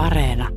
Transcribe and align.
Areena. 0.00 0.48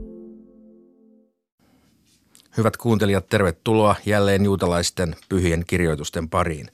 Hyvät 2.57 2.77
kuuntelijat, 2.77 3.29
tervetuloa 3.29 3.95
jälleen 4.05 4.45
juutalaisten 4.45 5.15
pyhien 5.29 5.63
kirjoitusten 5.67 6.29
pariin. 6.29 6.67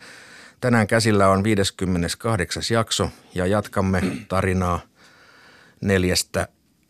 Tänään 0.61 0.87
käsillä 0.87 1.29
on 1.29 1.43
58. 1.43 2.63
jakso 2.71 3.09
ja 3.35 3.45
jatkamme 3.45 4.01
tarinaa 4.27 4.79
neljästä 5.81 6.47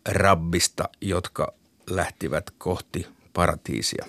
rabbista, 0.10 0.89
jotka 1.02 1.54
lähtivät 1.89 2.50
kohti 2.57 3.07
paratiisia. 3.34 4.05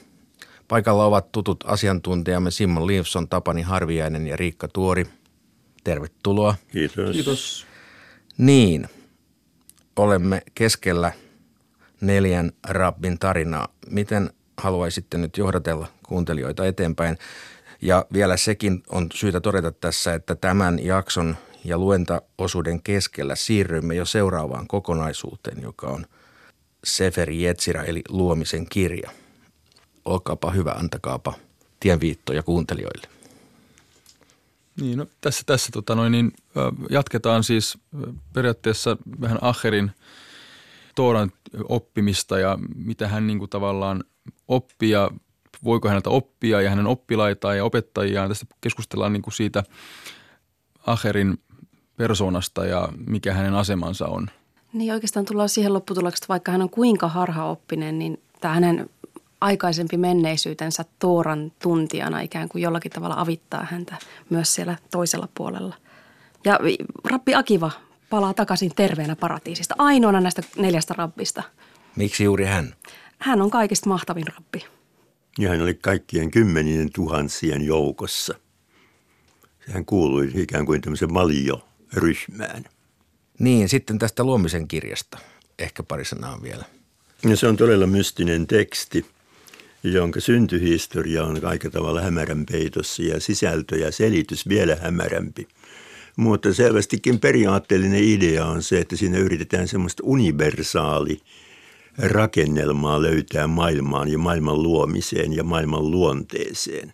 Paikalla 0.68 1.04
ovat 1.04 1.32
tutut 1.32 1.64
asiantuntijamme 1.66 2.50
Simon 2.50 2.86
Liivson, 2.86 3.28
Tapani 3.28 3.62
Harviainen 3.62 4.26
ja 4.26 4.36
Riikka 4.36 4.68
Tuori. 4.68 5.06
Tervetuloa. 5.84 6.54
Kiitos. 6.72 7.10
Kiitos. 7.12 7.66
Niin, 8.38 8.88
olemme 9.96 10.42
keskellä 10.54 11.12
neljän 12.00 12.52
rabbin 12.68 13.18
tarinaa. 13.18 13.68
Miten 13.90 14.30
haluaisitte 14.56 15.18
nyt 15.18 15.36
johdatella 15.36 15.86
kuuntelijoita 16.06 16.66
eteenpäin? 16.66 17.18
Ja 17.82 18.06
vielä 18.12 18.36
sekin 18.36 18.82
on 18.88 19.06
syytä 19.14 19.40
todeta 19.40 19.72
tässä, 19.72 20.14
että 20.14 20.34
tämän 20.34 20.84
jakson 20.84 21.36
ja 21.64 21.78
luentaosuuden 21.78 22.82
keskellä 22.82 23.36
siirrymme 23.36 23.94
jo 23.94 24.04
seuraavaan 24.04 24.66
kokonaisuuteen, 24.66 25.62
joka 25.62 25.86
on 25.86 26.06
Sefer 26.84 27.30
Jetsira 27.30 27.84
eli 27.84 28.02
luomisen 28.08 28.66
kirja. 28.68 29.10
Olkaapa 30.04 30.50
hyvä, 30.50 30.70
antakaapa 30.70 31.34
tienviittoja 31.80 32.42
kuuntelijoille. 32.42 33.08
Niin, 34.80 34.98
no, 34.98 35.06
tässä, 35.20 35.42
tässä 35.46 35.68
tota 35.72 35.94
noin, 35.94 36.12
niin, 36.12 36.32
jatketaan 36.90 37.44
siis 37.44 37.78
periaatteessa 38.32 38.96
vähän 39.20 39.38
Acherin 39.40 39.90
Tooran 40.94 41.32
oppimista 41.68 42.38
ja 42.38 42.58
mitä 42.74 43.08
hän 43.08 43.26
niin 43.26 43.38
kuin 43.38 43.50
tavallaan 43.50 44.04
oppii 44.48 44.90
ja 44.90 45.10
voiko 45.64 45.88
häneltä 45.88 46.10
oppia 46.10 46.60
ja 46.60 46.70
hänen 46.70 46.86
oppilaitaan 46.86 47.56
ja 47.56 47.64
opettajiaan. 47.64 48.28
Tästä 48.28 48.46
keskustellaan 48.60 49.12
niin 49.12 49.22
kuin 49.22 49.34
siitä 49.34 49.62
Acherin 50.86 51.38
persoonasta 51.96 52.66
ja 52.66 52.88
mikä 53.06 53.34
hänen 53.34 53.54
asemansa 53.54 54.06
on. 54.06 54.30
Niin 54.72 54.92
oikeastaan 54.92 55.26
tullaan 55.26 55.48
siihen 55.48 55.72
lopputulokseen, 55.72 56.18
että 56.18 56.28
vaikka 56.28 56.52
hän 56.52 56.62
on 56.62 56.70
kuinka 56.70 57.08
harhaoppinen, 57.08 57.98
niin 57.98 58.22
tämä 58.40 58.54
hänen 58.54 58.90
aikaisempi 59.40 59.96
menneisyytensä 59.96 60.84
Tooran 60.98 61.52
tuntijana 61.62 62.20
ikään 62.20 62.48
kuin 62.48 62.62
jollakin 62.62 62.92
tavalla 62.92 63.20
avittaa 63.20 63.66
häntä 63.70 63.96
myös 64.30 64.54
siellä 64.54 64.76
toisella 64.90 65.28
puolella. 65.34 65.74
Ja 66.44 66.58
Rappi 67.04 67.34
Akiva 67.34 67.70
palaa 68.10 68.34
takaisin 68.34 68.72
terveenä 68.76 69.16
paratiisista, 69.16 69.74
ainoana 69.78 70.20
näistä 70.20 70.42
neljästä 70.56 70.94
rabbista. 70.98 71.42
Miksi 71.96 72.24
juuri 72.24 72.44
hän? 72.44 72.74
Hän 73.18 73.42
on 73.42 73.50
kaikista 73.50 73.88
mahtavin 73.88 74.26
rabbi. 74.26 74.64
Ja 75.38 75.48
hän 75.48 75.62
oli 75.62 75.74
kaikkien 75.74 76.30
kymmenien 76.30 76.90
tuhansien 76.94 77.62
joukossa. 77.62 78.34
Hän 79.72 79.84
kuului 79.84 80.30
ikään 80.34 80.66
kuin 80.66 80.80
tämmöisen 80.80 81.12
maljo-ryhmään. 81.12 82.64
Niin, 83.38 83.68
sitten 83.68 83.98
tästä 83.98 84.24
luomisen 84.24 84.68
kirjasta. 84.68 85.18
Ehkä 85.58 85.82
pari 85.82 86.04
sanaa 86.04 86.42
vielä. 86.42 86.64
Ja 87.28 87.36
se 87.36 87.46
on 87.46 87.56
todella 87.56 87.86
mystinen 87.86 88.46
teksti, 88.46 89.06
jonka 89.82 90.20
syntyhistoria 90.20 91.24
on 91.24 91.44
aika 91.44 91.70
tavalla 91.70 92.00
hämärän 92.00 92.46
peitossa 92.46 93.02
ja 93.02 93.20
sisältö 93.20 93.76
ja 93.76 93.92
selitys 93.92 94.48
vielä 94.48 94.76
hämärämpi. 94.76 95.48
Mutta 96.16 96.54
selvästikin 96.54 97.20
periaatteellinen 97.20 98.04
idea 98.04 98.46
on 98.46 98.62
se, 98.62 98.78
että 98.80 98.96
siinä 98.96 99.18
yritetään 99.18 99.68
semmoista 99.68 100.02
universaali 100.06 101.20
rakennelmaa 101.98 103.02
löytää 103.02 103.46
maailmaan 103.46 104.08
ja 104.08 104.18
maailman 104.18 104.62
luomiseen 104.62 105.32
ja 105.32 105.44
maailman 105.44 105.90
luonteeseen 105.90 106.92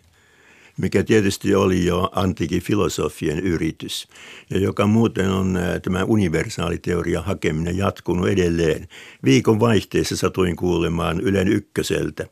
mikä 0.77 1.03
tietysti 1.03 1.55
oli 1.55 1.85
jo 1.85 2.09
antiikin 2.15 2.61
filosofien 2.61 3.39
yritys, 3.39 4.07
ja 4.49 4.59
joka 4.59 4.87
muuten 4.87 5.29
on 5.29 5.59
tämä 5.83 6.03
universaaliteoria 6.03 7.21
hakeminen 7.21 7.77
jatkunut 7.77 8.27
edelleen. 8.27 8.87
Viikon 9.23 9.59
vaihteessa 9.59 10.17
satuin 10.17 10.55
kuulemaan 10.55 11.21
Ylen 11.21 11.47
ykköseltä, 11.47 12.25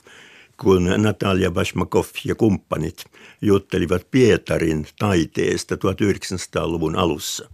kun 0.61 0.93
Natalia 0.97 1.51
Bashmakov 1.51 2.05
ja 2.25 2.35
kumppanit 2.35 3.05
juttelivat 3.41 4.11
Pietarin 4.11 4.88
taiteesta 4.99 5.75
1900-luvun 5.75 6.95
alussa. 6.95 7.49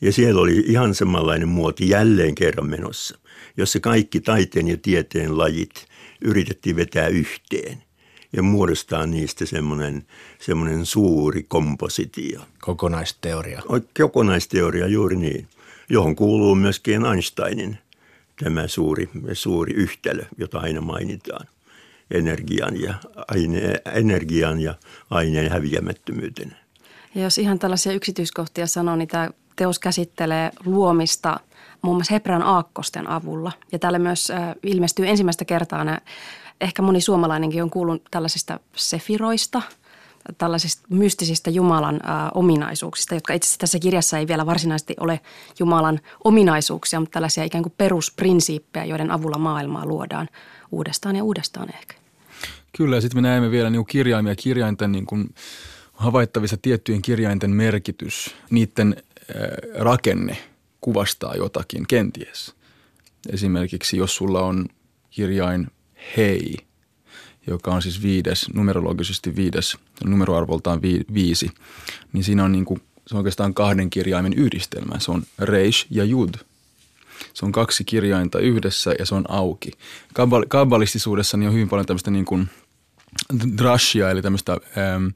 Ja 0.00 0.12
siellä 0.12 0.40
oli 0.40 0.56
ihan 0.66 0.94
samanlainen 0.94 1.48
muoti 1.48 1.88
jälleen 1.88 2.34
kerran 2.34 2.66
menossa, 2.66 3.18
jossa 3.56 3.80
kaikki 3.80 4.20
taiteen 4.20 4.68
ja 4.68 4.76
tieteen 4.76 5.38
lajit 5.38 5.86
yritettiin 6.20 6.76
vetää 6.76 7.08
yhteen 7.08 7.82
ja 8.32 8.42
muodostaa 8.42 9.06
niistä 9.06 9.46
semmoinen, 9.46 10.06
semmoinen 10.38 10.86
suuri 10.86 11.42
kompositio. 11.42 12.40
Kokonaisteoria. 12.60 13.62
Kokonaisteoria, 14.00 14.86
juuri 14.86 15.16
niin. 15.16 15.48
Johon 15.88 16.16
kuuluu 16.16 16.54
myöskin 16.54 17.06
Einsteinin 17.06 17.78
tämä 18.44 18.68
suuri, 18.68 19.08
suuri 19.32 19.72
yhtälö, 19.72 20.24
jota 20.38 20.58
aina 20.58 20.80
mainitaan. 20.80 21.46
Energian 22.10 22.80
ja, 22.80 22.94
aine, 23.28 23.74
energian 23.94 24.60
ja 24.60 24.74
aineen 25.10 25.52
häviämättömyyten. 25.52 26.56
Ja 27.14 27.22
jos 27.22 27.38
ihan 27.38 27.58
tällaisia 27.58 27.92
yksityiskohtia 27.92 28.66
sanoo, 28.66 28.96
niin 28.96 29.08
tämä 29.08 29.30
teos 29.56 29.78
käsittelee 29.78 30.50
luomista 30.64 31.40
muun 31.82 31.96
muassa 31.96 32.14
Hebran 32.14 32.42
aakkosten 32.42 33.08
avulla. 33.10 33.52
Ja 33.72 33.78
täällä 33.78 33.98
myös 33.98 34.28
ilmestyy 34.62 35.08
ensimmäistä 35.08 35.44
kertaa 35.44 35.84
nämä 35.84 36.00
ehkä 36.60 36.82
moni 36.82 37.00
suomalainenkin 37.00 37.62
on 37.62 37.70
kuullut 37.70 38.02
tällaisista 38.10 38.60
sefiroista, 38.76 39.62
tällaisista 40.38 40.86
mystisistä 40.90 41.50
Jumalan 41.50 41.94
ä, 41.96 42.30
ominaisuuksista, 42.34 43.14
jotka 43.14 43.34
itse 43.34 43.46
asiassa 43.46 43.58
tässä 43.58 43.78
kirjassa 43.78 44.18
ei 44.18 44.26
vielä 44.26 44.46
varsinaisesti 44.46 44.94
ole 45.00 45.20
Jumalan 45.58 46.00
ominaisuuksia, 46.24 47.00
mutta 47.00 47.14
tällaisia 47.14 47.44
ikään 47.44 47.62
kuin 47.62 47.74
perusprinsiippejä, 47.78 48.84
joiden 48.84 49.10
avulla 49.10 49.38
maailmaa 49.38 49.86
luodaan 49.86 50.28
uudestaan 50.72 51.16
ja 51.16 51.24
uudestaan 51.24 51.74
ehkä. 51.74 51.94
Kyllä, 52.76 52.96
ja 52.96 53.00
sitten 53.00 53.22
me 53.22 53.28
näemme 53.28 53.50
vielä 53.50 53.70
niin 53.70 53.86
kirjaimia, 53.86 54.36
kirjainten 54.36 54.92
niin 54.92 55.06
kuin 55.06 55.34
havaittavissa 55.92 56.56
tiettyjen 56.56 57.02
kirjainten 57.02 57.50
merkitys, 57.50 58.34
niiden 58.50 58.96
äh, 58.96 59.80
rakenne 59.80 60.36
kuvastaa 60.80 61.34
jotakin 61.34 61.86
kenties. 61.88 62.54
Esimerkiksi 63.32 63.96
jos 63.96 64.16
sulla 64.16 64.42
on 64.42 64.66
kirjain 65.10 65.66
hei, 66.16 66.56
joka 67.46 67.70
on 67.70 67.82
siis 67.82 68.02
viides, 68.02 68.46
numerologisesti 68.54 69.36
viides, 69.36 69.76
numeroarvoltaan 70.04 70.82
vi, 70.82 71.00
viisi, 71.14 71.50
niin 72.12 72.24
siinä 72.24 72.44
on 72.44 72.52
niin 72.52 72.64
kuin, 72.64 72.82
se 73.06 73.14
on 73.14 73.18
oikeastaan 73.18 73.54
kahden 73.54 73.90
kirjaimen 73.90 74.32
yhdistelmä. 74.32 74.98
Se 74.98 75.10
on 75.10 75.22
reish 75.38 75.86
ja 75.90 76.04
jud. 76.04 76.34
Se 77.36 77.46
on 77.46 77.52
kaksi 77.52 77.84
kirjainta 77.84 78.38
yhdessä 78.38 78.94
ja 78.98 79.06
se 79.06 79.14
on 79.14 79.24
auki. 79.28 79.70
Kabbal- 80.14 80.46
kabbalistisuudessa 80.48 81.36
niin 81.36 81.48
on 81.48 81.54
hyvin 81.54 81.68
paljon 81.68 81.86
tämmöistä 81.86 82.10
niin 82.10 82.24
kuin 82.24 82.48
drashia, 83.58 84.10
eli 84.10 84.22
tämmöistä 84.22 84.52
ähm, 84.52 85.06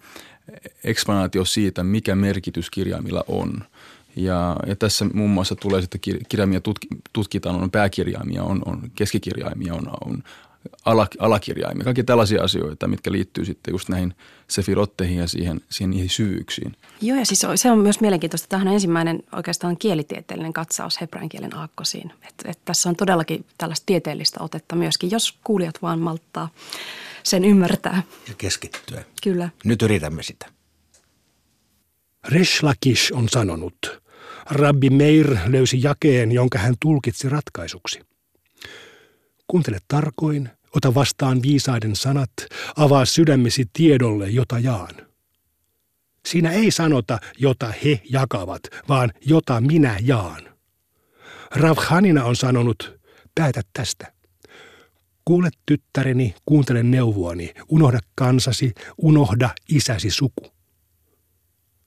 eksplanaatio 0.85 1.45
siitä, 1.45 1.85
mikä 1.85 2.15
merkitys 2.15 2.71
kirjaimilla 2.71 3.25
on. 3.29 3.65
Ja, 4.17 4.57
ja 4.67 4.77
tässä 4.77 5.05
muun 5.15 5.31
muassa 5.31 5.55
tulee 5.55 5.81
sitten 5.81 6.01
kirjaimia 6.29 6.61
tutki, 6.61 6.89
tutkitaan, 7.13 7.63
on 7.63 7.71
pääkirjaimia, 7.71 8.43
on, 8.43 8.63
on 8.67 8.91
keskikirjaimia, 8.95 9.75
on, 9.75 9.89
on 10.05 10.23
alakirjaimia, 11.19 11.85
kaikki 11.85 12.05
tällaisia 12.05 12.43
asioita, 12.43 12.89
mitkä 12.89 13.13
liittyy 13.13 13.45
sitten 13.45 13.73
just 13.73 13.89
näihin 13.89 14.15
sefirotteihin 14.49 15.19
ja 15.19 15.29
siihen, 15.29 15.61
siihen 15.71 15.91
niihin 15.91 16.09
syvyyksiin. 16.09 16.77
Joo, 17.01 17.19
ja 17.19 17.27
siis 17.27 17.47
se 17.55 17.71
on 17.71 17.79
myös 17.79 18.01
mielenkiintoista. 18.01 18.49
Tähän 18.49 18.69
on 18.69 18.75
ensimmäinen 18.75 19.23
oikeastaan 19.33 19.77
kielitieteellinen 19.77 20.53
katsaus 20.53 21.01
hebrean 21.01 21.29
kielen 21.29 21.57
aakkosiin. 21.57 22.13
Et, 22.29 22.35
et 22.45 22.59
tässä 22.65 22.89
on 22.89 22.97
todellakin 22.97 23.47
tällaista 23.59 23.87
tieteellistä 23.87 24.43
otetta 24.43 24.77
myöskin, 24.77 25.11
jos 25.11 25.39
kuulijat 25.45 25.83
vaan 25.83 25.99
malttaa 25.99 26.49
sen 27.23 27.45
ymmärtää. 27.45 28.03
Ja 28.29 28.35
keskittyä. 28.39 29.05
Kyllä. 29.23 29.49
Nyt 29.65 29.83
yritämme 29.83 30.23
sitä. 30.23 30.47
Resh 32.29 32.65
Lakish 32.65 33.13
on 33.15 33.29
sanonut, 33.29 34.01
Rabbi 34.51 34.91
Meir 34.91 35.37
löysi 35.47 35.83
jakeen, 35.83 36.33
jonka 36.33 36.59
hän 36.59 36.75
tulkitsi 36.81 37.29
ratkaisuksi. 37.29 38.01
Kuuntele 39.51 39.79
tarkoin, 39.89 40.51
ota 40.77 40.95
vastaan 40.95 41.43
viisaiden 41.43 41.97
sanat, 41.97 42.33
avaa 42.77 43.05
sydämesi 43.05 43.65
tiedolle, 43.73 44.29
jota 44.29 44.59
jaan. 44.59 44.95
Siinä 46.29 46.51
ei 46.51 46.71
sanota, 46.71 47.19
jota 47.39 47.73
he 47.85 48.03
jakavat, 48.11 48.61
vaan 48.89 49.11
jota 49.27 49.61
minä 49.61 49.99
jaan. 50.03 50.43
Rav 51.51 51.77
Hanina 51.87 52.25
on 52.25 52.37
sanonut, 52.37 53.01
päätä 53.35 53.63
tästä. 53.73 54.13
Kuule 55.25 55.51
tyttäreni, 55.67 56.35
kuuntele 56.45 56.83
neuvoani, 56.83 57.55
unohda 57.69 57.99
kansasi, 58.15 58.73
unohda 58.99 59.51
isäsi 59.69 60.11
suku. 60.11 60.53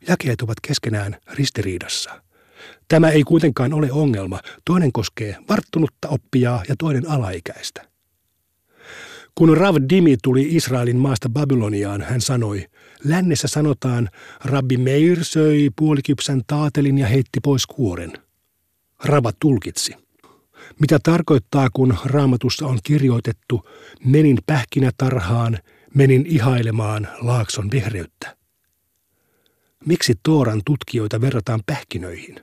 Jakeet 0.07 0.42
ovat 0.42 0.57
keskenään 0.68 1.18
ristiriidassa. 1.31 2.23
Tämä 2.88 3.10
ei 3.10 3.24
kuitenkaan 3.24 3.74
ole 3.74 3.92
ongelma. 3.92 4.39
Toinen 4.65 4.92
koskee 4.92 5.38
varttunutta 5.50 6.07
oppijaa 6.07 6.63
ja 6.69 6.75
toinen 6.77 7.10
alaikäistä. 7.10 7.94
Kun 9.36 9.57
Rav 9.57 9.75
Dimi 9.89 10.18
tuli 10.24 10.56
Israelin 10.56 10.98
maasta 10.98 11.30
Babyloniaan, 11.30 12.01
hän 12.01 12.21
sanoi, 12.21 12.65
lännessä 13.04 13.48
sanotaan, 13.48 14.10
Rabbi 14.45 14.77
Meir 14.77 15.24
söi 15.24 15.69
puolikypsän 15.75 16.42
taatelin 16.48 16.98
ja 16.98 17.07
heitti 17.07 17.39
pois 17.44 17.65
kuoren. 17.65 18.13
Rava 19.04 19.31
tulkitsi. 19.39 19.95
Mitä 20.80 21.00
tarkoittaa, 21.04 21.69
kun 21.74 21.98
raamatussa 22.06 22.68
on 22.68 22.80
kirjoitettu, 22.83 23.69
menin 24.06 24.38
pähkinätarhaan, 24.45 25.57
menin 25.95 26.25
ihailemaan 26.25 27.07
laakson 27.21 27.71
vihreyttä? 27.71 28.38
Miksi 29.86 30.13
Tooran 30.24 30.62
tutkijoita 30.65 31.21
verrataan 31.21 31.60
pähkinöihin? 31.65 32.36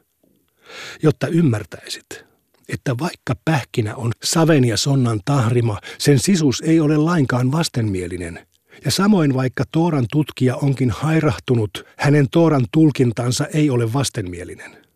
Jotta 1.03 1.27
ymmärtäisit, 1.27 2.25
että 2.69 2.99
vaikka 2.99 3.35
pähkinä 3.45 3.97
on 3.97 4.13
saven 4.23 4.65
ja 4.65 4.77
sonnan 4.77 5.21
tahrima, 5.25 5.79
sen 5.99 6.19
sisus 6.19 6.61
ei 6.61 6.81
ole 6.81 6.97
lainkaan 6.97 7.53
vastenmielinen. 7.53 8.47
Ja 8.85 8.91
samoin 8.91 9.35
vaikka 9.35 9.65
Tooran 9.73 10.07
tutkija 10.13 10.57
onkin 10.57 10.91
hairahtunut, 10.91 11.85
hänen 11.97 12.27
Tooran 12.31 12.67
tulkintansa 12.73 13.47
ei 13.47 13.71
ole 13.71 13.93
vastenmielinen. 13.93 14.87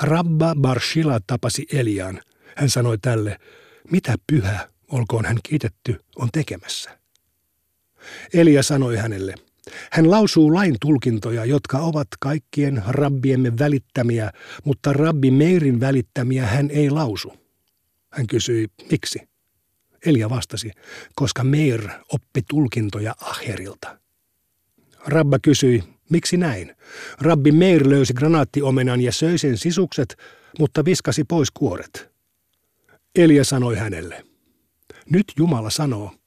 Rabba 0.00 0.54
Barshila 0.60 1.20
tapasi 1.26 1.66
Elian. 1.72 2.20
Hän 2.56 2.70
sanoi 2.70 2.98
tälle, 2.98 3.38
mitä 3.90 4.14
pyhä, 4.26 4.68
olkoon 4.88 5.24
hän 5.24 5.38
kiitetty, 5.42 6.00
on 6.16 6.28
tekemässä. 6.32 6.98
Elia 8.34 8.62
sanoi 8.62 8.96
hänelle, 8.96 9.34
hän 9.92 10.10
lausuu 10.10 10.54
lain 10.54 10.76
tulkintoja, 10.80 11.44
jotka 11.44 11.78
ovat 11.78 12.08
kaikkien 12.20 12.82
rabbiemme 12.86 13.58
välittämiä, 13.58 14.30
mutta 14.64 14.92
rabbi 14.92 15.30
Meirin 15.30 15.80
välittämiä 15.80 16.46
hän 16.46 16.70
ei 16.70 16.90
lausu. 16.90 17.32
Hän 18.10 18.26
kysyi, 18.26 18.66
miksi? 18.90 19.18
Elia 20.06 20.30
vastasi, 20.30 20.70
koska 21.14 21.44
Meir 21.44 21.88
oppi 22.12 22.42
tulkintoja 22.48 23.14
Aherilta. 23.20 23.98
Rabba 25.06 25.38
kysyi, 25.38 25.84
miksi 26.10 26.36
näin? 26.36 26.76
Rabbi 27.20 27.52
Meir 27.52 27.90
löysi 27.90 28.14
granaattiomenan 28.14 29.00
ja 29.00 29.12
söi 29.12 29.38
sen 29.38 29.58
sisukset, 29.58 30.16
mutta 30.58 30.84
viskasi 30.84 31.24
pois 31.24 31.50
kuoret. 31.50 32.10
Elia 33.14 33.44
sanoi 33.44 33.76
hänelle, 33.76 34.24
nyt 35.10 35.24
Jumala 35.36 35.70
sanoo, 35.70 36.19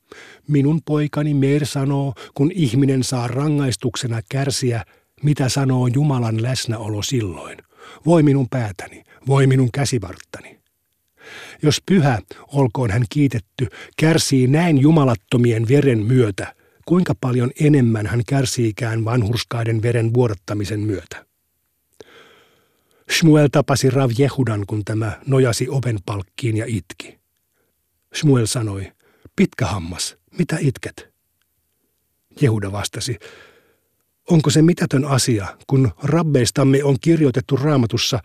Minun 0.47 0.81
poikani 0.85 1.33
Meir 1.33 1.65
sanoo, 1.65 2.13
kun 2.33 2.51
ihminen 2.55 3.03
saa 3.03 3.27
rangaistuksena 3.27 4.21
kärsiä, 4.29 4.83
mitä 5.23 5.49
sanoo 5.49 5.87
Jumalan 5.87 6.43
läsnäolo 6.43 7.01
silloin. 7.01 7.57
Voi 8.05 8.23
minun 8.23 8.47
päätäni, 8.49 9.03
voi 9.27 9.47
minun 9.47 9.69
käsivarttani. 9.71 10.59
Jos 11.61 11.81
pyhä, 11.85 12.19
olkoon 12.47 12.91
hän 12.91 13.05
kiitetty, 13.09 13.67
kärsii 13.97 14.47
näin 14.47 14.77
jumalattomien 14.77 15.67
veren 15.67 16.05
myötä, 16.05 16.55
kuinka 16.85 17.15
paljon 17.21 17.51
enemmän 17.59 18.07
hän 18.07 18.21
kärsiikään 18.27 19.05
vanhurskaiden 19.05 19.81
veren 19.81 20.13
vuodattamisen 20.13 20.79
myötä. 20.79 21.25
Shmuel 23.11 23.47
tapasi 23.51 23.89
Rav 23.89 24.11
Jehudan, 24.17 24.63
kun 24.67 24.85
tämä 24.85 25.21
nojasi 25.25 25.69
oven 25.69 25.99
palkkiin 26.05 26.57
ja 26.57 26.65
itki. 26.67 27.19
Shmuel 28.15 28.45
sanoi, 28.45 28.91
pitkä 29.35 29.65
hammas, 29.65 30.17
mitä 30.37 30.57
itket? 30.59 31.13
Jehuda 32.41 32.71
vastasi, 32.71 33.17
onko 34.29 34.49
se 34.49 34.61
mitätön 34.61 35.05
asia, 35.05 35.57
kun 35.67 35.91
rabbeistamme 36.03 36.83
on 36.83 36.95
kirjoitettu 37.01 37.55
raamatussa, 37.55 38.19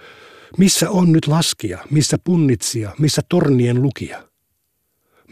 missä 0.59 0.91
on 0.91 1.13
nyt 1.13 1.27
laskija, 1.27 1.79
missä 1.91 2.17
punnitsija, 2.25 2.95
missä 2.99 3.23
tornien 3.29 3.83
lukija? 3.83 4.29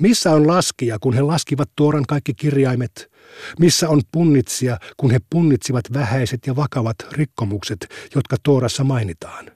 Missä 0.01 0.33
on 0.33 0.47
laskija, 0.47 0.99
kun 0.99 1.15
he 1.15 1.23
laskivat 1.23 1.71
Tooran 1.77 2.05
kaikki 2.09 2.35
kirjaimet? 2.35 3.11
Missä 3.59 3.89
on 3.89 4.03
punnitsija, 4.13 4.79
kun 4.97 5.11
he 5.11 5.21
punnitsivat 5.31 5.85
vähäiset 5.93 6.47
ja 6.47 6.57
vakavat 6.57 6.97
rikkomukset, 7.13 7.87
jotka 8.15 8.37
Toorassa 8.43 8.85
mainitaan? 8.85 9.51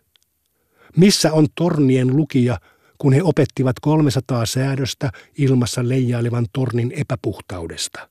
Missä 0.96 1.32
on 1.32 1.46
tornien 1.54 2.16
lukija, 2.16 2.58
kun 3.00 3.12
he 3.12 3.22
opettivat 3.22 3.80
300 3.80 4.46
säädöstä 4.46 5.10
ilmassa 5.38 5.88
leijailevan 5.88 6.46
tornin 6.52 6.92
epäpuhtaudesta. 6.96 8.08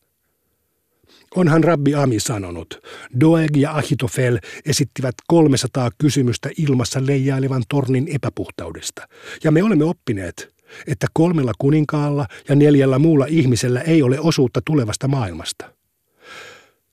Onhan 1.36 1.63
rabbi 1.63 1.95
Ami 1.95 2.19
sanonut, 2.19 2.81
Doeg 3.19 3.57
ja 3.57 3.71
Ahitofel 3.71 4.39
esittivät 4.65 5.15
300 5.27 5.89
kysymystä 5.97 6.50
ilmassa 6.57 7.06
leijailevan 7.06 7.63
tornin 7.69 8.07
epäpuhtaudesta. 8.15 9.07
Ja 9.44 9.51
me 9.51 9.63
olemme 9.63 9.86
oppineet, 9.86 10.53
että 10.88 11.07
kolmella 11.13 11.51
kuninkaalla 11.57 12.27
ja 12.50 12.56
neljällä 12.56 13.00
muulla 13.00 13.25
ihmisellä 13.25 13.81
ei 13.81 14.03
ole 14.03 14.19
osuutta 14.19 14.62
tulevasta 14.65 15.07
maailmasta. 15.07 15.74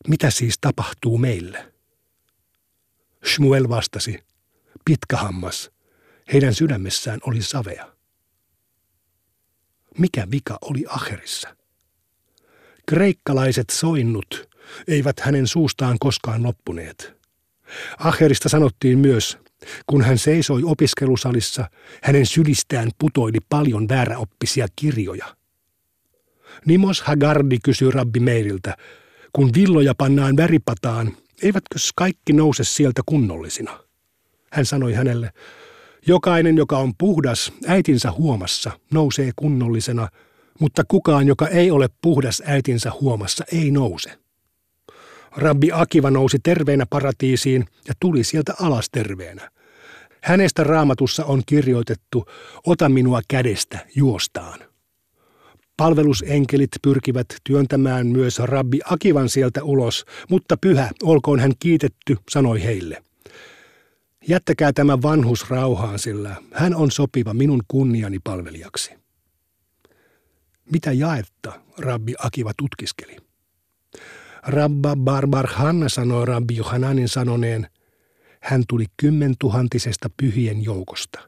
Mitä 0.09 0.31
siis 0.31 0.55
tapahtuu 0.61 1.19
meille? 1.19 1.73
Shmuel 3.35 3.69
vastasi, 3.69 4.19
pitkä 4.85 5.17
hammas, 5.17 5.71
heidän 6.33 6.55
sydämessään 6.55 7.21
oli 7.23 7.43
savea. 7.43 7.93
Mikä 9.99 10.27
vika 10.31 10.59
oli 10.61 10.85
Acherissa? 10.89 11.57
Kreikkalaiset 12.89 13.71
soinnut 13.71 14.49
eivät 14.89 15.21
hänen 15.21 15.47
suustaan 15.47 15.97
koskaan 16.01 16.43
loppuneet. 16.43 17.17
Acherista 17.99 18.49
sanottiin 18.49 18.99
myös, 18.99 19.39
kun 19.87 20.03
hän 20.03 20.19
seisoi 20.19 20.63
opiskelusalissa, 20.65 21.71
hänen 22.03 22.27
sylistään 22.27 22.91
putoili 22.99 23.39
paljon 23.49 23.89
vääräoppisia 23.89 24.67
kirjoja. 24.77 25.37
Nimos 26.65 27.03
Hagardi 27.03 27.59
kysyi 27.65 27.91
rabbi 27.91 28.21
Meiriltä, 28.21 28.77
kun 29.33 29.51
villoja 29.55 29.95
pannaan 29.95 30.37
väripataan, 30.37 31.17
eivätkö 31.43 31.79
kaikki 31.97 32.33
nouse 32.33 32.65
sieltä 32.65 33.03
kunnollisina? 33.07 33.81
Hän 34.53 34.67
sanoi 34.67 34.93
hänelle, 34.93 35.31
Jokainen, 36.09 36.57
joka 36.57 36.79
on 36.79 36.93
puhdas 36.99 37.53
äitinsä 37.67 38.13
huomassa, 38.13 38.71
nousee 38.93 39.31
kunnollisena, 39.37 40.09
mutta 40.61 40.83
kukaan, 40.89 41.27
joka 41.27 41.49
ei 41.49 41.71
ole 41.71 41.89
puhdas 42.03 42.43
äitinsä 42.47 42.93
huomassa, 43.01 43.45
ei 43.53 43.71
nouse. 43.71 44.19
Rabbi 45.37 45.71
Akiva 45.73 46.11
nousi 46.11 46.39
terveenä 46.43 46.87
paratiisiin 46.91 47.65
ja 47.89 47.95
tuli 48.01 48.25
sieltä 48.25 48.55
alas 48.61 48.91
terveenä. 48.91 49.51
Hänestä 50.23 50.65
raamatussa 50.65 51.25
on 51.25 51.43
kirjoitettu, 51.47 52.27
ota 52.67 52.89
minua 52.89 53.21
kädestä, 53.29 53.79
juostaan. 53.95 54.59
Palvelusenkelit 55.77 56.71
pyrkivät 56.83 57.27
työntämään 57.45 58.07
myös 58.07 58.39
rabbi 58.39 58.81
Akivan 58.85 59.29
sieltä 59.29 59.65
ulos, 59.65 60.05
mutta 60.31 60.57
pyhä, 60.57 60.91
olkoon 61.03 61.41
hän 61.41 61.53
kiitetty, 61.59 62.17
sanoi 62.31 62.63
heille. 62.63 63.03
Jättäkää 64.29 64.73
tämä 64.73 65.03
vanhus 65.03 65.51
rauhaan, 65.51 65.99
sillä 65.99 66.37
hän 66.53 66.75
on 66.75 66.91
sopiva 66.91 67.35
minun 67.35 67.63
kunniani 67.69 68.19
palvelijaksi. 68.25 68.93
Mitä 70.73 70.93
jaetta 70.93 71.61
rabbi 71.79 72.15
Akiva 72.19 72.53
tutkiskeli? 72.57 73.17
Rabba 74.43 74.97
Barbar 74.97 75.47
Hanna 75.47 75.89
sanoi 75.89 76.27
rabbi 76.27 76.57
Johananin 76.57 77.09
sanoneen, 77.09 77.71
hän 78.41 78.65
tuli 78.69 78.85
kymmentuhantisesta 78.97 80.11
pyhien 80.17 80.65
joukosta. 80.65 81.19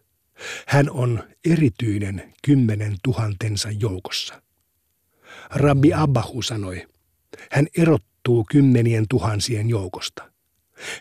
Hän 0.67 0.91
on 0.91 1.23
erityinen 1.51 2.35
kymmenen 2.45 2.97
tuhantensa 3.05 3.69
joukossa. 3.71 4.43
Rabbi 5.51 5.93
Abbahu 5.93 6.43
sanoi, 6.43 6.87
hän 7.51 7.67
erottuu 7.77 8.47
kymmenien 8.51 9.05
tuhansien 9.11 9.69
joukosta. 9.69 10.33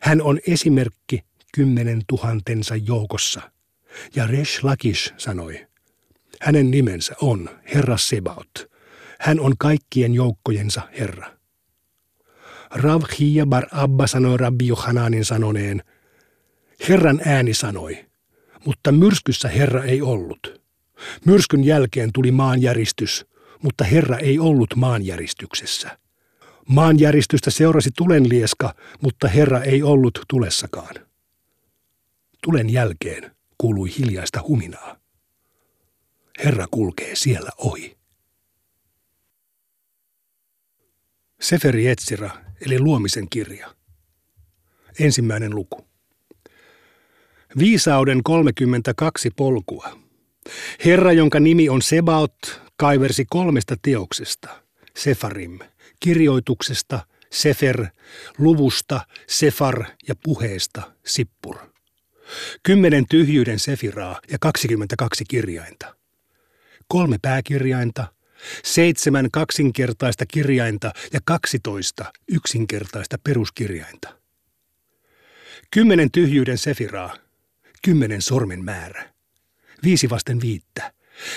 Hän 0.02 0.22
on 0.22 0.40
esimerkki 0.48 1.24
kymmenen 1.58 2.02
tuhantensa 2.08 2.76
joukossa. 2.76 3.52
Ja 4.16 4.28
Resh 4.28 4.64
Lakish 4.64 5.14
sanoi, 5.18 5.68
hänen 6.42 6.72
nimensä 6.72 7.16
on 7.22 7.50
Herra 7.74 7.98
Sebaot. 7.98 8.72
Hän 9.20 9.40
on 9.40 9.54
kaikkien 9.58 10.14
joukkojensa 10.14 10.82
Herra. 11.00 11.38
Rav 12.72 13.02
bar 13.46 13.68
Abba 13.72 14.08
sanoi 14.08 14.38
Rabbi 14.38 14.68
Johananin 14.68 15.26
sanoneen, 15.26 15.84
Herran 16.90 17.22
ääni 17.26 17.54
sanoi, 17.54 18.06
mutta 18.66 18.92
myrskyssä 18.92 19.50
Herra 19.50 19.84
ei 19.84 20.02
ollut. 20.02 20.62
Myrskyn 21.26 21.64
jälkeen 21.64 22.10
tuli 22.14 22.32
maanjäristys, 22.32 23.26
mutta 23.62 23.84
Herra 23.84 24.18
ei 24.18 24.40
ollut 24.40 24.76
maanjäristyksessä. 24.76 25.98
Maanjäristystä 26.68 27.52
seurasi 27.52 27.90
tulenlieska, 27.98 28.74
mutta 29.02 29.28
Herra 29.28 29.64
ei 29.64 29.84
ollut 29.84 30.20
tulessakaan. 30.28 31.07
Tulen 32.48 32.70
jälkeen 32.70 33.36
kuului 33.58 33.90
hiljaista 33.98 34.44
huminaa. 34.48 34.96
Herra 36.44 36.66
kulkee 36.72 37.16
siellä 37.16 37.50
ohi. 37.58 37.98
Seferi 41.42 41.88
Etsira, 41.88 42.30
eli 42.66 42.80
luomisen 42.80 43.30
kirja. 43.30 43.76
Ensimmäinen 45.00 45.56
luku. 45.56 45.88
Viisauden 47.58 48.24
32 48.24 49.30
polkua. 49.30 50.00
Herra, 50.86 51.12
jonka 51.12 51.40
nimi 51.40 51.70
on 51.70 51.82
Sebaot, 51.82 52.62
kaiversi 52.76 53.26
kolmesta 53.26 53.76
teoksesta. 53.82 54.64
Sefarim, 54.96 55.60
kirjoituksesta, 56.00 57.00
Sefer, 57.32 57.88
luvusta, 58.38 59.02
Sefar 59.28 59.86
ja 60.08 60.16
puheesta, 60.24 60.92
Sippur. 61.06 61.77
Kymmenen 62.64 63.06
tyhjyyden 63.10 63.60
sefiraa 63.60 64.22
ja 64.32 64.38
22 64.42 65.26
kirjainta. 65.26 65.96
Kolme 66.88 67.18
pääkirjainta, 67.22 68.08
seitsemän 68.64 69.28
kaksinkertaista 69.32 70.26
kirjainta 70.26 70.92
ja 71.14 71.20
12 71.26 72.14
yksinkertaista 72.28 73.18
peruskirjainta. 73.24 74.18
Kymmenen 75.72 76.12
tyhjyyden 76.12 76.58
sefiraa, 76.58 77.18
kymmenen 77.82 78.22
sormen 78.22 78.64
määrä. 78.64 79.14
Viisi 79.84 80.10
vasten 80.10 80.42
viittä. 80.42 80.94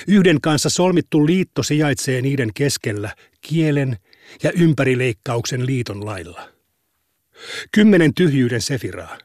Yhden 0.09 0.41
kanssa 0.41 0.71
solmittu 0.71 1.27
liitto 1.27 1.63
sijaitsee 1.63 2.21
niiden 2.21 2.51
keskellä 2.55 3.15
kielen 3.41 3.97
ja 4.43 4.53
ympärileikkauksen 4.53 5.67
liiton 5.67 6.07
lailla. 6.07 6.49
Kymmenen 7.73 8.15
tyhjyyden 8.15 8.61
sefiraa. 8.61 9.19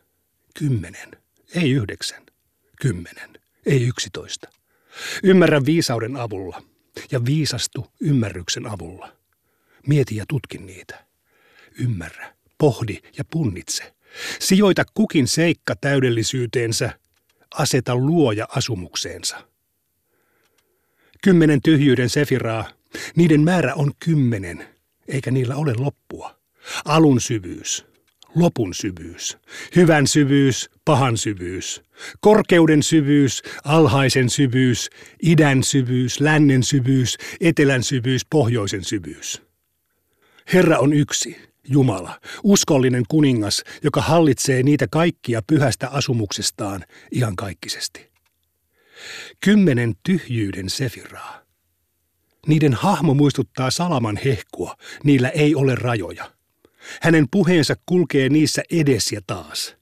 Kymmenen, 0.59 1.11
ei 1.55 1.71
yhdeksän. 1.71 2.23
Kymmenen, 2.81 3.29
ei 3.65 3.87
yksitoista. 3.87 4.49
Ymmärrä 5.23 5.65
viisauden 5.65 6.17
avulla 6.17 6.63
ja 7.11 7.25
viisastu 7.25 7.91
ymmärryksen 7.99 8.67
avulla. 8.67 9.13
Mieti 9.87 10.15
ja 10.15 10.25
tutkin 10.27 10.65
niitä. 10.65 11.05
Ymmärrä, 11.79 12.33
pohdi 12.57 13.01
ja 13.17 13.23
punnitse. 13.31 13.95
Sijoita 14.39 14.83
kukin 14.93 15.27
seikka 15.27 15.75
täydellisyyteensä, 15.75 16.99
aseta 17.53 17.95
luoja 17.95 18.47
asumukseensa. 18.49 19.47
Kymmenen 21.23 21.61
tyhjyyden 21.61 22.09
sefiraa, 22.09 22.69
niiden 23.15 23.41
määrä 23.41 23.73
on 23.73 23.91
kymmenen, 23.99 24.67
eikä 25.07 25.31
niillä 25.31 25.55
ole 25.55 25.73
loppua. 25.77 26.39
Alun 26.85 27.21
syvyys, 27.21 27.85
lopun 28.35 28.73
syvyys, 28.73 29.37
hyvän 29.75 30.07
syvyys, 30.07 30.69
pahan 30.85 31.17
syvyys, 31.17 31.81
korkeuden 32.19 32.83
syvyys, 32.83 33.41
alhaisen 33.63 34.29
syvyys, 34.29 34.89
idän 35.23 35.63
syvyys, 35.63 36.19
lännen 36.19 36.63
syvyys, 36.63 37.17
etelän 37.41 37.83
syvyys, 37.83 38.25
pohjoisen 38.29 38.83
syvyys. 38.83 39.41
Herra 40.53 40.79
on 40.79 40.93
yksi, 40.93 41.37
Jumala, 41.67 42.19
uskollinen 42.43 43.03
kuningas, 43.07 43.63
joka 43.83 44.01
hallitsee 44.01 44.63
niitä 44.63 44.87
kaikkia 44.87 45.41
pyhästä 45.47 45.89
asumuksestaan 45.89 46.85
iankaikkisesti. 47.11 48.11
Kymmenen 49.39 49.93
tyhjyyden 50.03 50.69
sefiraa. 50.69 51.41
Niiden 52.47 52.73
hahmo 52.73 53.13
muistuttaa 53.13 53.71
salaman 53.71 54.19
hehkua, 54.25 54.75
niillä 55.03 55.29
ei 55.29 55.55
ole 55.55 55.75
rajoja. 55.75 56.34
Hänen 57.01 57.25
puheensa 57.31 57.75
kulkee 57.85 58.29
niissä 58.29 58.61
edes 58.71 59.11
ja 59.11 59.21
taas. 59.27 59.75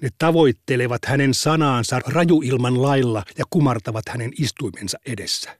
Ne 0.00 0.08
tavoittelevat 0.18 1.04
hänen 1.04 1.34
sanaansa 1.34 1.98
rajuilman 2.06 2.82
lailla 2.82 3.24
ja 3.38 3.44
kumartavat 3.50 4.08
hänen 4.08 4.32
istuimensa 4.38 4.98
edessä. 5.06 5.58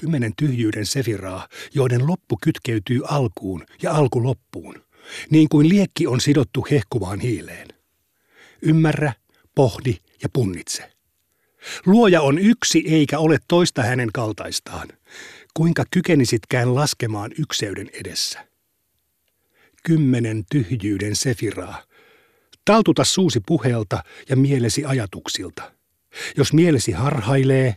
Kymmenen 0.00 0.32
tyhjyyden 0.36 0.86
sefiraa, 0.86 1.48
joiden 1.74 2.06
loppu 2.06 2.38
kytkeytyy 2.42 3.00
alkuun 3.08 3.66
ja 3.82 3.92
alku 3.92 4.22
loppuun, 4.22 4.84
niin 5.30 5.48
kuin 5.48 5.68
liekki 5.68 6.06
on 6.06 6.20
sidottu 6.20 6.66
hehkuvaan 6.70 7.20
hiileen. 7.20 7.68
Ymmärrä, 8.62 9.12
pohdi 9.54 9.96
ja 10.22 10.28
punnitse. 10.32 10.92
Luoja 11.86 12.22
on 12.22 12.38
yksi 12.38 12.84
eikä 12.86 13.18
ole 13.18 13.38
toista 13.48 13.82
hänen 13.82 14.08
kaltaistaan. 14.12 14.88
Kuinka 15.54 15.84
kykenisitkään 15.90 16.74
laskemaan 16.74 17.30
ykseyden 17.38 17.90
edessä? 17.92 18.47
Kymmenen 19.88 20.44
tyhjyyden 20.50 21.16
sefiraa. 21.16 21.82
Taltuta 22.64 23.04
suusi 23.04 23.40
puheelta 23.46 24.04
ja 24.28 24.36
mielesi 24.36 24.84
ajatuksilta. 24.84 25.72
Jos 26.36 26.52
mielesi 26.52 26.92
harhailee, 26.92 27.74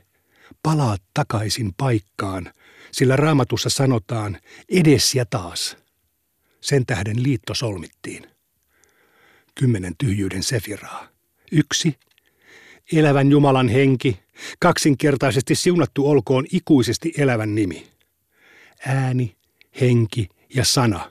palaa 0.63 0.98
takaisin 1.13 1.74
paikkaan, 1.77 2.53
sillä 2.91 3.15
raamatussa 3.15 3.70
sanotaan 3.70 4.38
edes 4.70 5.15
ja 5.15 5.25
taas. 5.25 5.77
Sen 6.62 6.86
tähden 6.86 7.24
liitto 7.24 7.53
solmittiin. 7.53 8.27
Kymmenen 9.56 9.94
tyhjyyden 9.98 10.44
sefiraa. 10.44 11.08
Yksi, 11.51 11.96
elävän 12.94 13.32
Jumalan 13.32 13.70
henki, 13.70 14.20
kaksinkertaisesti 14.60 15.56
siunattu 15.56 16.10
olkoon 16.10 16.46
ikuisesti 16.51 17.13
elävän 17.18 17.56
nimi. 17.56 17.88
Ääni, 18.88 19.36
henki 19.82 20.30
ja 20.56 20.65
sana, 20.65 21.11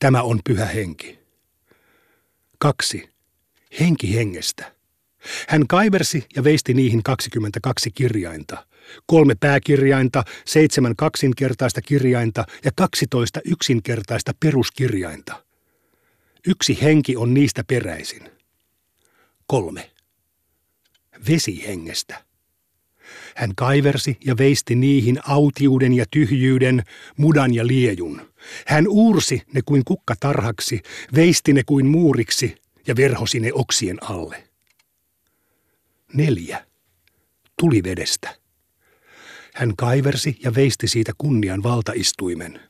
tämä 0.00 0.22
on 0.22 0.40
pyhä 0.44 0.66
henki. 0.66 1.18
Kaksi, 2.58 3.08
henki 3.80 4.14
hengestä. 4.14 4.72
Hän 5.48 5.66
kaiversi 5.66 6.26
ja 6.36 6.44
veisti 6.44 6.74
niihin 6.74 7.02
22 7.02 7.90
kirjainta, 7.90 8.66
kolme 9.06 9.34
pääkirjainta, 9.40 10.24
seitsemän 10.46 10.96
kaksinkertaista 10.96 11.82
kirjainta 11.82 12.44
ja 12.64 12.70
12 12.76 13.40
yksinkertaista 13.44 14.32
peruskirjainta. 14.40 15.44
Yksi 16.46 16.82
henki 16.82 17.16
on 17.16 17.34
niistä 17.34 17.64
peräisin. 17.64 18.30
Kolme. 19.46 19.90
Vesi 21.28 21.66
hengestä. 21.66 22.29
Hän 23.36 23.54
kaiversi 23.56 24.16
ja 24.24 24.36
veisti 24.38 24.74
niihin 24.74 25.18
autiuden 25.26 25.92
ja 25.92 26.04
tyhjyyden, 26.10 26.82
mudan 27.16 27.54
ja 27.54 27.66
liejun. 27.66 28.20
Hän 28.66 28.88
uursi 28.88 29.42
ne 29.54 29.60
kuin 29.64 29.84
kukkatarhaksi, 29.84 30.82
veisti 31.14 31.52
ne 31.52 31.62
kuin 31.66 31.86
muuriksi 31.86 32.54
ja 32.86 32.96
verhosi 32.96 33.40
ne 33.40 33.50
oksien 33.52 34.10
alle. 34.10 34.44
Neljä. 36.14 36.66
Tuli 37.58 37.82
vedestä. 37.84 38.36
Hän 39.54 39.76
kaiversi 39.76 40.38
ja 40.44 40.54
veisti 40.54 40.88
siitä 40.88 41.12
kunnian 41.18 41.62
valtaistuimen. 41.62 42.60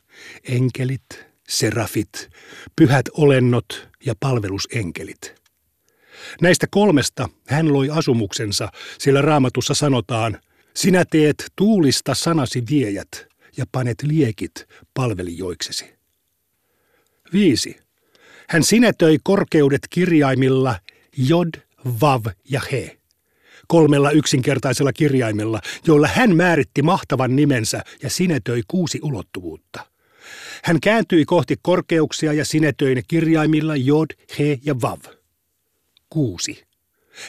Enkelit, 0.45 1.27
serafit, 1.49 2.31
pyhät 2.77 3.09
olennot 3.13 3.89
ja 4.07 4.15
palvelusenkelit. 4.21 5.40
Näistä 6.41 6.67
kolmesta 6.71 7.29
hän 7.49 7.73
loi 7.73 7.91
asumuksensa, 7.91 8.69
sillä 8.99 9.23
raamatussa 9.23 9.75
sanotaan, 9.75 10.39
sinä 10.75 11.05
teet 11.11 11.45
tuulista 11.57 12.15
sanasi 12.15 12.65
viejät 12.71 13.27
ja 13.57 13.65
panet 13.73 14.03
liekit 14.03 14.67
palvelijoiksesi. 14.95 15.85
Viisi. 17.33 17.77
Hän 18.49 18.65
sinetöi 18.65 19.19
korkeudet 19.23 19.87
kirjaimilla 19.91 20.79
jod, 21.17 21.49
vav 22.01 22.27
ja 22.51 22.61
he 22.73 23.01
kolmella 23.71 24.11
yksinkertaisella 24.11 24.93
kirjaimella, 24.93 25.61
joilla 25.87 26.09
hän 26.09 26.37
määritti 26.37 26.83
mahtavan 26.83 27.37
nimensä 27.37 27.83
ja 28.03 28.11
sinetöi 28.11 28.63
kuusi 28.69 29.01
ulottuvuutta. 29.03 29.87
Hän 30.65 30.81
kääntyi 30.81 31.25
kohti 31.25 31.57
korkeuksia 31.63 32.33
ja 32.33 32.45
sinetöi 32.45 32.95
ne 32.95 33.03
kirjaimilla 33.09 33.77
jod, 33.77 34.07
he 34.39 34.59
ja 34.65 34.75
vav. 34.81 34.99
Kuusi. 36.11 36.65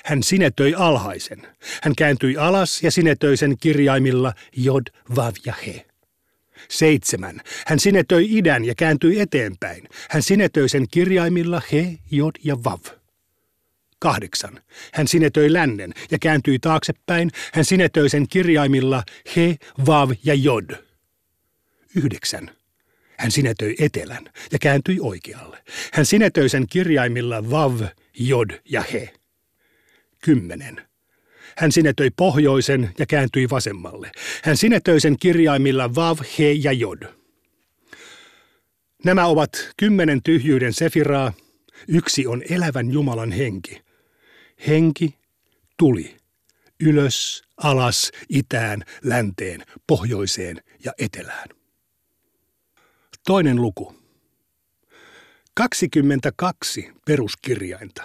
Hän 0.06 0.24
sinetöi 0.24 0.74
alhaisen. 0.74 1.48
Hän 1.84 1.96
kääntyi 1.96 2.38
alas 2.38 2.84
ja 2.84 2.92
sinetöi 2.92 3.38
sen 3.38 3.58
kirjaimilla 3.58 4.34
jod, 4.56 4.84
vav 5.16 5.34
ja 5.46 5.54
he. 5.68 5.86
Seitsemän. 6.70 7.42
Hän 7.68 7.80
sinetöi 7.80 8.38
idän 8.38 8.66
ja 8.66 8.74
kääntyi 8.78 9.20
eteenpäin. 9.20 9.88
Hän 10.10 10.24
sinetöi 10.24 10.70
sen 10.70 10.86
kirjaimilla 10.92 11.62
he, 11.72 11.98
jod 12.12 12.36
ja 12.44 12.64
vav. 12.64 12.80
Kahdeksan. 14.00 14.62
Hän 14.94 15.08
sinetöi 15.08 15.54
lännen 15.54 15.94
ja 16.12 16.18
kääntyi 16.20 16.60
taaksepäin. 16.60 17.32
Hän 17.54 17.66
sinetöi 17.66 18.10
sen 18.10 18.28
kirjaimilla 18.28 19.04
he, 19.36 19.56
vav 19.86 20.12
ja 20.24 20.34
jod. 20.34 20.70
Yhdeksän. 21.96 22.52
Hän 23.22 23.32
sinetöi 23.32 23.76
etelän 23.80 24.30
ja 24.52 24.60
kääntyi 24.60 24.98
oikealle. 25.02 25.58
Hän 25.94 26.06
sinetöi 26.06 26.50
sen 26.50 26.68
kirjaimilla 26.68 27.50
vav, 27.50 27.82
jod 28.20 28.50
ja 28.70 28.84
he. 28.94 29.14
Kymmenen. 30.24 30.82
Hän 31.58 31.72
sinetöi 31.72 32.10
pohjoisen 32.18 32.92
ja 33.00 33.06
kääntyi 33.06 33.50
vasemmalle. 33.50 34.12
Hän 34.44 34.58
sinetöi 34.58 35.00
sen 35.00 35.18
kirjaimilla 35.20 35.96
vav, 35.96 36.18
he 36.40 36.52
ja 36.52 36.72
jod. 36.72 37.04
Nämä 39.06 39.26
ovat 39.26 39.72
kymmenen 39.78 40.24
tyhjyyden 40.24 40.74
sefiraa. 40.74 41.34
Yksi 41.88 42.28
on 42.28 42.44
elävän 42.50 42.92
Jumalan 42.92 43.32
henki. 43.32 43.82
Henki 44.68 45.16
tuli 45.78 46.18
ylös, 46.80 47.44
alas, 47.58 48.12
itään, 48.30 48.84
länteen, 49.04 49.64
pohjoiseen 49.88 50.62
ja 50.86 50.94
etelään. 50.98 51.61
Toinen 53.26 53.62
luku. 53.62 53.96
22 55.54 56.92
peruskirjainta. 57.06 58.04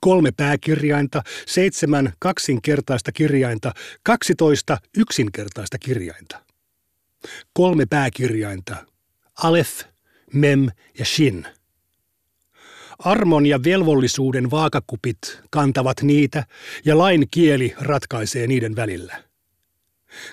kolme 0.00 0.32
pääkirjainta, 0.36 1.22
seitsemän 1.46 2.12
kaksinkertaista 2.18 3.12
kirjainta, 3.12 3.72
kaksitoista 4.02 4.78
yksinkertaista 4.96 5.78
kirjainta. 5.78 6.44
Kolme 7.52 7.86
pääkirjainta, 7.86 8.76
alef, 9.42 9.82
mem 10.32 10.68
ja 10.98 11.04
shin. 11.04 11.46
Armon 12.98 13.46
ja 13.46 13.64
velvollisuuden 13.64 14.50
vaakakupit 14.50 15.40
kantavat 15.50 16.02
niitä 16.02 16.44
ja 16.84 16.98
lain 16.98 17.26
kieli 17.30 17.74
ratkaisee 17.80 18.46
niiden 18.46 18.76
välillä. 18.76 19.22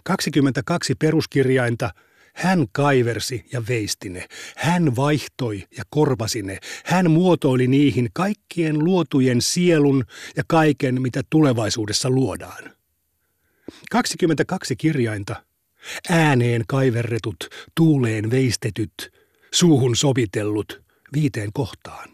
22 0.04 0.96
peruskirjainta– 0.96 1.92
hän 2.36 2.66
kaiversi 2.72 3.46
ja 3.52 3.64
veisti 3.68 4.10
ne. 4.10 4.28
Hän 4.56 4.96
vaihtoi 4.96 5.64
ja 5.78 5.84
korvasi 5.90 6.42
ne. 6.42 6.58
Hän 6.86 7.12
muotoili 7.12 7.68
niihin 7.68 8.10
kaikkien 8.14 8.80
luotujen 8.80 9.42
sielun 9.42 10.06
ja 10.36 10.44
kaiken, 10.48 11.02
mitä 11.02 11.22
tulevaisuudessa 11.30 12.10
luodaan. 12.10 12.76
22 13.92 14.76
kirjainta. 14.76 15.44
Ääneen 16.10 16.64
kaiverretut, 16.68 17.50
tuuleen 17.76 18.32
veistetyt, 18.32 19.14
suuhun 19.52 19.96
sovitellut, 19.96 20.82
viiteen 21.14 21.50
kohtaan. 21.54 22.10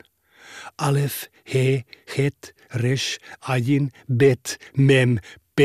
Alef, 0.77 1.23
he, 1.53 1.83
het, 2.17 2.55
resh, 2.75 3.19
ajin, 3.41 3.91
bet, 4.13 4.71
mem, 4.77 5.17
p, 5.55 5.59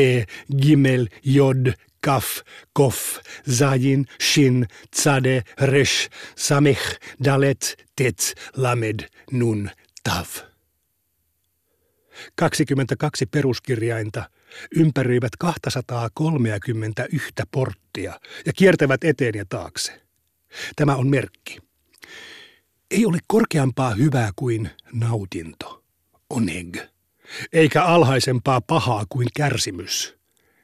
gimel, 0.61 1.07
jod, 1.23 1.73
kaf, 2.07 2.39
kof, 2.73 3.19
zayin, 3.49 4.05
shin, 4.21 4.67
tsade, 4.95 5.41
resh, 5.61 6.09
samech, 6.35 6.99
dalet, 7.23 7.75
tet, 7.95 8.33
lamed, 8.55 8.99
nun, 9.31 9.69
tav. 10.03 10.27
22 12.35 13.25
peruskirjainta 13.25 14.29
ympäröivät 14.75 15.31
231 15.39 17.33
porttia 17.51 18.19
ja 18.45 18.53
kiertävät 18.53 19.03
eteen 19.03 19.35
ja 19.35 19.45
taakse. 19.49 20.01
Tämä 20.75 20.95
on 20.95 21.07
merkki. 21.07 21.59
Ei 22.91 23.05
ole 23.05 23.19
korkeampaa 23.27 23.93
hyvää 23.93 24.31
kuin 24.35 24.69
nautinto, 24.93 25.83
oneg, 26.29 26.77
eikä 27.53 27.83
alhaisempaa 27.83 28.61
pahaa 28.61 29.05
kuin 29.09 29.27
kärsimys, 29.35 30.15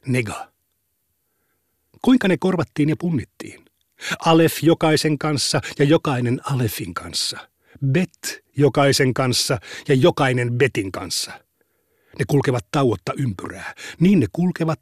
nega. 0.05 0.52
Kuinka 2.05 2.27
ne 2.27 2.38
korvattiin 2.38 2.89
ja 2.89 2.95
punnittiin? 3.00 3.65
Alef 4.25 4.63
jokaisen 4.63 5.17
kanssa 5.17 5.62
ja 5.79 5.86
jokainen 5.86 6.39
Alefin 6.43 6.93
kanssa. 6.93 7.38
Bet 7.86 8.43
jokaisen 8.57 9.13
kanssa 9.13 9.60
ja 9.88 9.95
jokainen 9.95 10.53
Betin 10.53 10.91
kanssa. 10.91 11.31
Ne 12.19 12.25
kulkevat 12.27 12.65
tauotta 12.72 13.13
ympyrää. 13.17 13.74
Niin 14.00 14.19
ne 14.19 14.27
kulkevat 14.31 14.79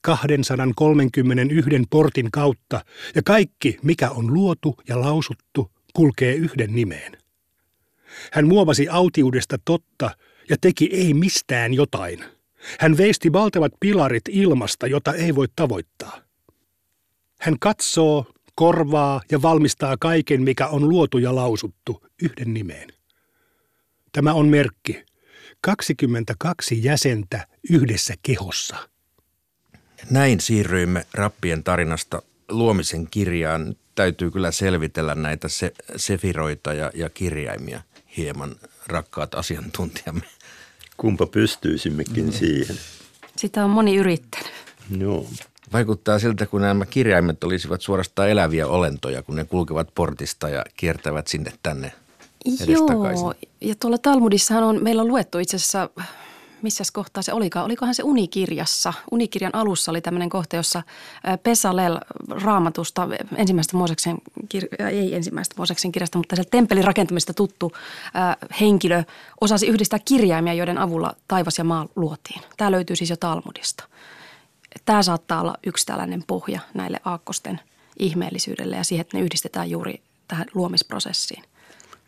231 0.00 1.86
portin 1.90 2.30
kautta 2.30 2.84
ja 3.14 3.22
kaikki, 3.22 3.78
mikä 3.82 4.10
on 4.10 4.34
luotu 4.34 4.76
ja 4.88 5.00
lausuttu, 5.00 5.70
kulkee 5.94 6.34
yhden 6.34 6.74
nimeen. 6.74 7.18
Hän 8.32 8.48
muovasi 8.48 8.88
autiudesta 8.88 9.58
totta 9.64 10.10
ja 10.50 10.56
teki 10.60 10.90
ei 10.92 11.14
mistään 11.14 11.74
jotain. 11.74 12.24
Hän 12.78 12.96
veisti 12.96 13.32
valtavat 13.32 13.72
pilarit 13.80 14.24
ilmasta, 14.28 14.86
jota 14.86 15.14
ei 15.14 15.34
voi 15.34 15.46
tavoittaa. 15.56 16.29
Hän 17.40 17.58
katsoo, 17.58 18.26
korvaa 18.54 19.20
ja 19.30 19.42
valmistaa 19.42 19.96
kaiken, 19.96 20.42
mikä 20.42 20.66
on 20.68 20.88
luotu 20.88 21.18
ja 21.18 21.34
lausuttu 21.34 22.06
yhden 22.22 22.54
nimeen. 22.54 22.88
Tämä 24.12 24.32
on 24.32 24.48
merkki. 24.48 25.04
22 25.60 26.84
jäsentä 26.84 27.46
yhdessä 27.70 28.14
kehossa. 28.22 28.76
Näin 30.10 30.40
siirryimme 30.40 31.06
rappien 31.14 31.64
tarinasta 31.64 32.22
luomisen 32.48 33.06
kirjaan. 33.10 33.76
Täytyy 33.94 34.30
kyllä 34.30 34.50
selvitellä 34.50 35.14
näitä 35.14 35.48
se, 35.48 35.72
sefiroita 35.96 36.74
ja, 36.74 36.90
ja 36.94 37.10
kirjaimia 37.10 37.82
hieman, 38.16 38.56
rakkaat 38.86 39.34
asiantuntijamme. 39.34 40.26
Kumpa 40.96 41.26
pystyisimmekin 41.26 42.24
mm. 42.24 42.32
siihen. 42.32 42.76
Sitä 43.36 43.64
on 43.64 43.70
moni 43.70 43.96
yrittänyt. 43.96 44.52
Joo. 44.98 45.26
Vaikuttaa 45.72 46.18
siltä, 46.18 46.46
kun 46.46 46.60
nämä 46.60 46.86
kirjaimet 46.86 47.44
olisivat 47.44 47.80
suorastaan 47.80 48.30
eläviä 48.30 48.66
olentoja, 48.66 49.22
kun 49.22 49.36
ne 49.36 49.44
kulkevat 49.44 49.88
portista 49.94 50.48
ja 50.48 50.64
kiertävät 50.76 51.26
sinne 51.26 51.52
tänne 51.62 51.92
Joo, 52.66 53.34
ja 53.60 53.74
tuolla 53.80 53.98
Talmudissahan 53.98 54.64
on, 54.64 54.82
meillä 54.82 55.02
on 55.02 55.08
luettu 55.08 55.38
itse 55.38 55.56
asiassa, 55.56 55.90
missä 56.62 56.84
kohtaa 56.92 57.22
se 57.22 57.32
olikaan, 57.32 57.64
olikohan 57.64 57.94
se 57.94 58.02
unikirjassa. 58.02 58.92
Unikirjan 59.10 59.54
alussa 59.54 59.90
oli 59.90 60.00
tämmöinen 60.00 60.30
kohta, 60.30 60.56
jossa 60.56 60.82
Pesalel 61.42 61.98
raamatusta 62.30 63.08
ensimmäistä 63.36 63.76
Mooseksen, 63.76 64.18
kir- 64.54 64.84
ei 64.84 65.14
ensimmäistä 65.14 65.54
Mooseksen 65.58 65.92
kirjasta, 65.92 66.18
mutta 66.18 66.36
sieltä 66.36 66.50
temppelin 66.50 66.84
rakentamista 66.84 67.34
tuttu 67.34 67.72
henkilö 68.60 69.02
osasi 69.40 69.66
yhdistää 69.66 69.98
kirjaimia, 70.04 70.54
joiden 70.54 70.78
avulla 70.78 71.14
taivas 71.28 71.58
ja 71.58 71.64
maa 71.64 71.86
luotiin. 71.96 72.40
Tämä 72.56 72.70
löytyy 72.70 72.96
siis 72.96 73.10
jo 73.10 73.16
Talmudista 73.16 73.84
tämä 74.84 75.02
saattaa 75.02 75.40
olla 75.40 75.54
yksi 75.66 75.86
tällainen 75.86 76.24
pohja 76.26 76.60
näille 76.74 77.00
aakkosten 77.04 77.60
ihmeellisyydelle 77.98 78.76
ja 78.76 78.84
siihen, 78.84 79.00
että 79.00 79.16
ne 79.16 79.24
yhdistetään 79.24 79.70
juuri 79.70 80.02
tähän 80.28 80.46
luomisprosessiin. 80.54 81.42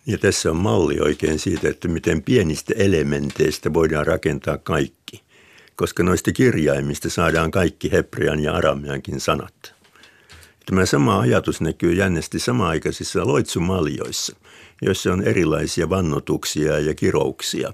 Ja 0.06 0.18
tässä 0.18 0.50
on 0.50 0.56
malli 0.56 1.00
oikein 1.00 1.38
siitä, 1.38 1.68
että 1.68 1.88
miten 1.88 2.22
pienistä 2.22 2.74
elementeistä 2.76 3.74
voidaan 3.74 4.06
rakentaa 4.06 4.58
kaikki, 4.58 5.22
koska 5.76 6.02
noista 6.02 6.32
kirjaimista 6.32 7.10
saadaan 7.10 7.50
kaikki 7.50 7.92
hebrean 7.92 8.40
ja 8.40 8.54
arameankin 8.54 9.20
sanat. 9.20 9.74
Tämä 10.66 10.86
sama 10.86 11.20
ajatus 11.20 11.60
näkyy 11.60 11.92
jännästi 11.92 12.38
sama-aikaisissa 12.38 13.26
loitsumaljoissa, 13.26 14.36
joissa 14.82 15.12
on 15.12 15.22
erilaisia 15.22 15.90
vannotuksia 15.90 16.78
ja 16.78 16.94
kirouksia 16.94 17.72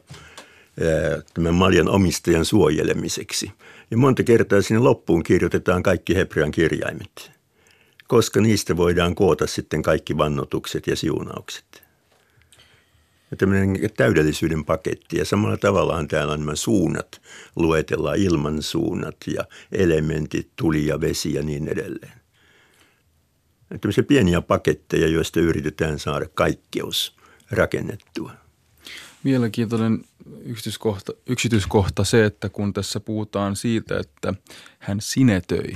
tämän 1.34 1.54
maljan 1.54 1.88
omistajan 1.88 2.44
suojelemiseksi– 2.44 3.52
ja 3.90 3.96
monta 3.96 4.22
kertaa 4.22 4.62
sinne 4.62 4.80
loppuun 4.80 5.22
kirjoitetaan 5.22 5.82
kaikki 5.82 6.14
hebrean 6.14 6.50
kirjaimet, 6.50 7.30
koska 8.08 8.40
niistä 8.40 8.76
voidaan 8.76 9.14
koota 9.14 9.46
sitten 9.46 9.82
kaikki 9.82 10.16
vannotukset 10.16 10.86
ja 10.86 10.96
siunaukset. 10.96 11.88
Ja 13.30 13.36
tämmöinen 13.36 13.90
täydellisyyden 13.96 14.64
paketti. 14.64 15.18
Ja 15.18 15.24
samalla 15.24 15.56
tavallaan 15.56 16.08
täällä 16.08 16.32
on 16.32 16.40
nämä 16.40 16.54
suunnat, 16.54 17.22
luetellaan 17.56 18.18
ilmansuunnat 18.18 19.16
ja 19.26 19.44
elementit, 19.72 20.50
tuli 20.56 20.86
ja 20.86 21.00
vesi 21.00 21.34
ja 21.34 21.42
niin 21.42 21.68
edelleen. 21.68 22.12
Ja 23.70 23.78
tämmöisiä 23.78 24.04
pieniä 24.04 24.40
paketteja, 24.40 25.08
joista 25.08 25.40
yritetään 25.40 25.98
saada 25.98 26.26
kaikkeus 26.34 27.16
rakennettua. 27.50 28.32
Mielenkiintoinen 29.22 30.04
yksityiskohta, 30.44 31.12
yksityiskohta 31.26 32.04
se, 32.04 32.24
että 32.24 32.48
kun 32.48 32.72
tässä 32.72 33.00
puhutaan 33.00 33.56
siitä, 33.56 33.98
että 33.98 34.34
hän 34.78 35.00
sinetöi, 35.00 35.72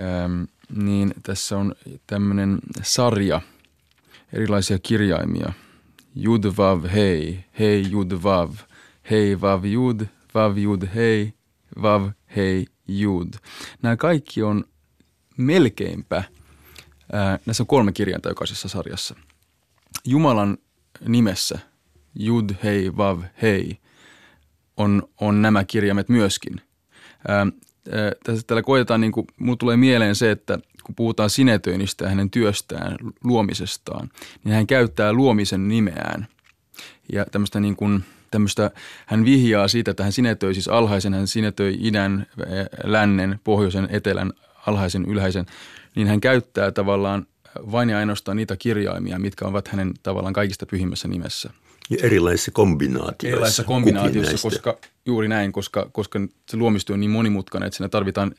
ähm, 0.00 0.42
niin 0.70 1.14
tässä 1.22 1.58
on 1.58 1.74
tämmöinen 2.06 2.58
sarja 2.82 3.40
erilaisia 4.32 4.78
kirjaimia. 4.78 5.52
Jud, 6.14 6.44
vav, 6.56 6.84
hei, 6.84 7.44
hei, 7.58 7.90
jud, 7.90 8.12
vav, 8.22 8.54
hei, 9.10 9.40
vav, 9.40 9.64
jud, 9.64 10.00
vav, 10.34 10.56
jud, 10.56 10.82
hei, 10.94 11.32
vav, 11.82 12.10
hei, 12.36 12.66
jud. 12.88 13.34
Nämä 13.82 13.96
kaikki 13.96 14.42
on 14.42 14.64
melkeinpä, 15.36 16.24
ää, 17.12 17.38
näissä 17.46 17.62
on 17.62 17.66
kolme 17.66 17.92
kirjainta 17.92 18.28
jokaisessa 18.28 18.68
sarjassa. 18.68 19.14
Jumalan 20.04 20.58
nimessä– 21.08 21.58
Jud, 22.18 22.50
hei, 22.64 22.96
vav, 22.96 23.22
hei, 23.42 23.78
on, 24.76 25.02
on 25.20 25.42
nämä 25.42 25.64
kirjaimet 25.64 26.08
myöskin. 26.08 26.60
Ää, 27.28 27.46
tässä 28.24 28.42
täällä 28.46 28.62
koetaan, 28.62 29.00
niin 29.00 29.12
kuin, 29.12 29.26
mulle 29.40 29.56
tulee 29.56 29.76
mieleen 29.76 30.14
se, 30.14 30.30
että 30.30 30.58
kun 30.84 30.94
puhutaan 30.94 31.30
sinetöinnistä 31.30 32.04
ja 32.04 32.08
hänen 32.08 32.30
työstään, 32.30 32.96
luomisestaan, 33.24 34.08
niin 34.44 34.54
hän 34.54 34.66
käyttää 34.66 35.12
luomisen 35.12 35.68
nimeään. 35.68 36.26
Ja 37.12 37.24
tämmöistä 37.24 37.60
niin 37.60 37.76
kuin, 37.76 38.04
tämmöistä, 38.30 38.70
hän 39.06 39.24
vihjaa 39.24 39.68
siitä, 39.68 39.90
että 39.90 40.02
hän 40.02 40.12
sinetöi 40.12 40.54
siis 40.54 40.68
alhaisen, 40.68 41.14
hän 41.14 41.26
sinetöi 41.26 41.76
idän, 41.80 42.26
lännen, 42.84 43.40
pohjoisen, 43.44 43.88
etelän, 43.90 44.32
alhaisen, 44.66 45.04
ylhäisen, 45.04 45.46
niin 45.96 46.08
hän 46.08 46.20
käyttää 46.20 46.72
tavallaan 46.72 47.26
vain 47.72 47.90
ja 47.90 47.98
ainoastaan 47.98 48.36
niitä 48.36 48.56
kirjaimia, 48.56 49.18
mitkä 49.18 49.44
ovat 49.44 49.68
hänen 49.68 49.94
tavallaan 50.02 50.34
kaikista 50.34 50.66
pyhimmässä 50.66 51.08
nimessä– 51.08 51.50
ja 51.90 51.96
erilaisissa 52.02 52.50
kombinaatioissa. 52.50 53.28
Erilaisissa 53.28 53.64
kombinaatioissa, 53.64 54.48
koska 54.48 54.78
juuri 55.06 55.28
näin, 55.28 55.52
koska, 55.52 55.88
koska 55.92 56.20
se 56.50 56.56
luomistyö 56.56 56.94
on 56.94 57.00
niin 57.00 57.10
monimutkainen, 57.10 57.66
että 57.66 57.76
siinä 57.76 57.88
tarvitaan 57.88 58.34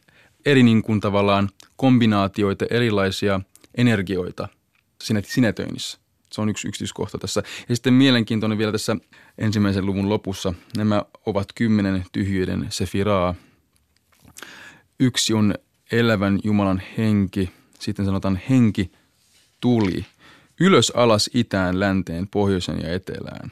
eri 0.46 0.64
niin 0.64 0.82
kuin 0.82 1.00
tavallaan 1.00 1.50
kombinaatioita, 1.76 2.66
erilaisia 2.70 3.42
energioita 3.78 4.48
siinä 5.04 5.22
sinetöinnissä. 5.26 5.98
Se 6.32 6.42
on 6.42 6.50
yksi 6.50 6.68
yksityiskohta 6.68 7.18
tässä. 7.18 7.44
Ja 7.70 7.76
sitten 7.76 7.94
mielenkiintoinen 7.94 8.58
vielä 8.58 8.72
tässä 8.72 8.96
ensimmäisen 9.38 9.86
luvun 9.86 10.10
lopussa. 10.10 10.54
Nämä 10.78 11.04
ovat 11.26 11.48
kymmenen 11.56 12.06
tyhjyyden 12.12 12.68
sefiraa. 12.70 13.36
Yksi 15.00 15.34
on 15.34 15.56
elävän 15.92 16.40
Jumalan 16.44 16.82
henki. 16.98 17.50
Sitten 17.80 18.06
sanotaan 18.06 18.42
henki 18.50 18.92
tuli. 19.60 20.06
Ylös, 20.60 20.92
alas, 20.96 21.30
itään, 21.34 21.80
länteen, 21.80 22.28
pohjoisen 22.28 22.80
ja 22.82 22.94
etelään. 22.94 23.52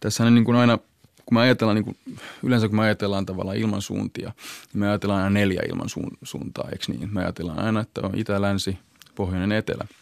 Tässä 0.00 0.24
on 0.24 0.34
niin 0.34 0.44
kuin 0.44 0.56
aina, 0.56 0.78
kun 1.26 1.34
me 1.34 1.40
ajatellaan, 1.40 1.74
niin 1.74 1.84
kuin, 1.84 1.96
yleensä 2.42 2.68
kun 2.68 2.76
me 2.76 2.82
ajatellaan 2.82 3.26
tavallaan 3.26 3.56
ilmansuuntia, 3.56 4.32
niin 4.72 4.80
me 4.80 4.88
ajatellaan 4.88 5.22
aina 5.22 5.30
neljä 5.30 5.62
ilmansuuntaa, 5.68 6.68
eikö 6.72 6.84
niin? 6.88 7.14
Me 7.14 7.20
ajatellaan 7.20 7.58
aina, 7.58 7.80
että 7.80 8.00
on 8.04 8.14
itä, 8.14 8.42
länsi, 8.42 8.78
pohjoinen, 9.14 9.52
etelä– 9.52 9.86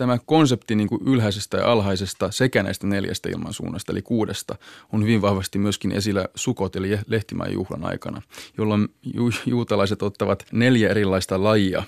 tämä 0.00 0.18
konsepti 0.26 0.74
niin 0.74 0.88
kuin 0.88 1.00
ylhäisestä 1.06 1.56
ja 1.56 1.72
alhaisesta 1.72 2.30
sekä 2.30 2.62
näistä 2.62 2.86
neljästä 2.86 3.28
ilmansuunnasta, 3.28 3.92
eli 3.92 4.02
kuudesta, 4.02 4.54
on 4.92 5.02
hyvin 5.02 5.22
vahvasti 5.22 5.58
myöskin 5.58 5.92
esillä 5.92 6.24
sukot, 6.34 6.76
eli 6.76 6.98
lehtimäen 7.06 7.52
juhlan 7.52 7.84
aikana, 7.84 8.22
jolloin 8.58 8.88
ju- 9.14 9.30
juutalaiset 9.46 10.02
ottavat 10.02 10.46
neljä 10.52 10.88
erilaista 10.88 11.42
lajia 11.44 11.82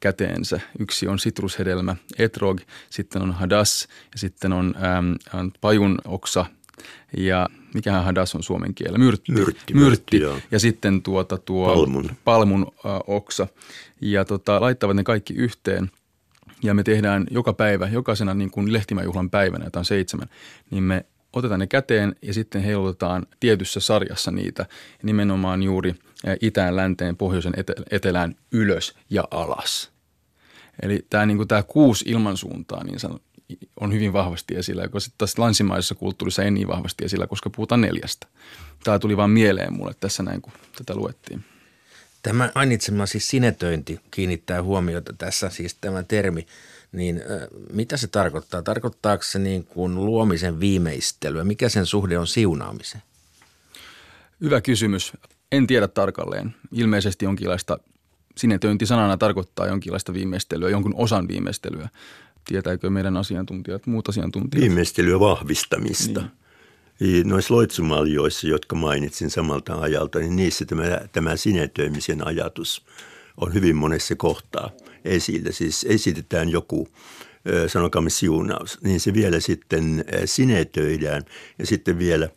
käteensä. 0.00 0.60
Yksi 0.78 1.08
on 1.08 1.18
sitrushedelmä, 1.18 1.96
etrog, 2.18 2.60
sitten 2.90 3.22
on 3.22 3.32
hadas 3.32 3.88
ja 4.12 4.18
sitten 4.18 4.52
on 4.52 4.74
ähm, 4.76 5.48
pajun 5.60 5.98
oksa 6.04 6.46
ja 7.16 7.48
mikähän 7.74 8.04
hadas 8.04 8.34
on 8.34 8.42
suomen 8.42 8.74
kielellä? 8.74 8.98
Myrtti. 8.98 9.32
Myrtti. 9.32 9.74
Myrtti. 9.74 10.18
myrtti 10.20 10.44
ja 10.50 10.58
sitten 10.58 11.02
tuota 11.02 11.38
tuo 11.38 11.74
palmun, 11.74 12.10
palmun 12.24 12.66
äh, 12.66 12.92
oksa. 13.06 13.46
Ja 14.00 14.24
tota, 14.24 14.60
laittavat 14.60 14.96
ne 14.96 15.02
kaikki 15.02 15.34
yhteen– 15.34 15.90
ja 16.62 16.74
me 16.74 16.82
tehdään 16.82 17.26
joka 17.30 17.52
päivä, 17.52 17.88
jokaisena 17.88 18.34
niin 18.34 18.50
kuin 18.50 18.72
lehtimäjuhlan 18.72 19.30
päivänä, 19.30 19.64
jota 19.64 19.78
on 19.78 19.84
seitsemän, 19.84 20.28
niin 20.70 20.82
me 20.82 21.06
otetaan 21.32 21.60
ne 21.60 21.66
käteen 21.66 22.16
ja 22.22 22.34
sitten 22.34 22.62
heilutetaan 22.62 23.26
tietyssä 23.40 23.80
sarjassa 23.80 24.30
niitä 24.30 24.66
nimenomaan 25.02 25.62
juuri 25.62 25.94
itään, 26.40 26.76
länteen, 26.76 27.16
pohjoisen, 27.16 27.52
etelään 27.90 28.36
ylös 28.52 28.94
ja 29.10 29.24
alas. 29.30 29.92
Eli 30.82 31.06
tämä, 31.10 31.26
niin 31.26 31.36
kuin 31.36 31.48
tämä 31.48 31.62
kuusi 31.62 32.04
ilmansuuntaa 32.08 32.84
niin 32.84 33.00
sanon, 33.00 33.20
on 33.80 33.92
hyvin 33.92 34.12
vahvasti 34.12 34.56
esillä, 34.56 34.82
joka 34.82 35.00
sitten 35.00 35.18
taas 35.18 35.38
länsimaisessa 35.38 35.94
kulttuurissa 35.94 36.42
ei 36.42 36.50
niin 36.50 36.68
vahvasti 36.68 37.04
esillä, 37.04 37.26
koska 37.26 37.50
puhutaan 37.50 37.80
neljästä. 37.80 38.26
Tämä 38.84 38.98
tuli 38.98 39.16
vain 39.16 39.30
mieleen 39.30 39.72
mulle 39.72 39.94
tässä 40.00 40.22
näin, 40.22 40.42
kun 40.42 40.52
tätä 40.78 40.94
luettiin. 40.94 41.44
Tämä 42.26 42.50
mainitsema 42.54 43.06
siis 43.06 43.28
sinetöinti 43.28 44.00
kiinnittää 44.10 44.62
huomiota 44.62 45.12
tässä, 45.12 45.50
siis 45.50 45.74
tämä 45.74 46.02
termi, 46.02 46.46
niin 46.92 47.22
mitä 47.72 47.96
se 47.96 48.06
tarkoittaa? 48.06 48.62
Tarkoittaako 48.62 49.22
se 49.22 49.38
niin 49.38 49.64
kuin 49.64 49.94
luomisen 49.94 50.60
viimeistelyä? 50.60 51.44
Mikä 51.44 51.68
sen 51.68 51.86
suhde 51.86 52.18
on 52.18 52.26
siunaamiseen? 52.26 53.02
Hyvä 54.40 54.60
kysymys. 54.60 55.12
En 55.52 55.66
tiedä 55.66 55.88
tarkalleen. 55.88 56.54
Ilmeisesti 56.72 57.24
jonkinlaista 57.24 57.78
sinetöinti 58.36 58.86
sanana 58.86 59.16
tarkoittaa 59.16 59.66
jonkinlaista 59.66 60.12
viimeistelyä, 60.12 60.70
jonkun 60.70 60.94
osan 60.96 61.28
viimeistelyä. 61.28 61.88
Tietääkö 62.44 62.90
meidän 62.90 63.16
asiantuntijat, 63.16 63.86
muut 63.86 64.08
asiantuntijat? 64.08 64.62
Viimeistelyä 64.62 65.20
vahvistamista. 65.20 66.20
Niin 66.20 66.30
noissa 67.24 67.54
loitsumaljoissa, 67.54 68.46
jotka 68.46 68.76
mainitsin 68.76 69.30
samalta 69.30 69.74
ajalta, 69.74 70.18
niin 70.18 70.36
niissä 70.36 70.64
tämä, 70.64 71.00
tämä 71.12 71.36
sinetöimisen 71.36 72.26
ajatus 72.26 72.82
on 73.36 73.54
hyvin 73.54 73.76
monessa 73.76 74.16
kohtaa 74.16 74.70
esillä. 75.04 75.52
Siis 75.52 75.86
esitetään 75.88 76.48
joku 76.48 76.88
sanokaamme 77.66 78.10
siunaus, 78.10 78.78
niin 78.82 79.00
se 79.00 79.14
vielä 79.14 79.40
sitten 79.40 80.04
sinetöidään 80.24 81.22
ja 81.58 81.66
sitten 81.66 81.98
vielä 81.98 82.28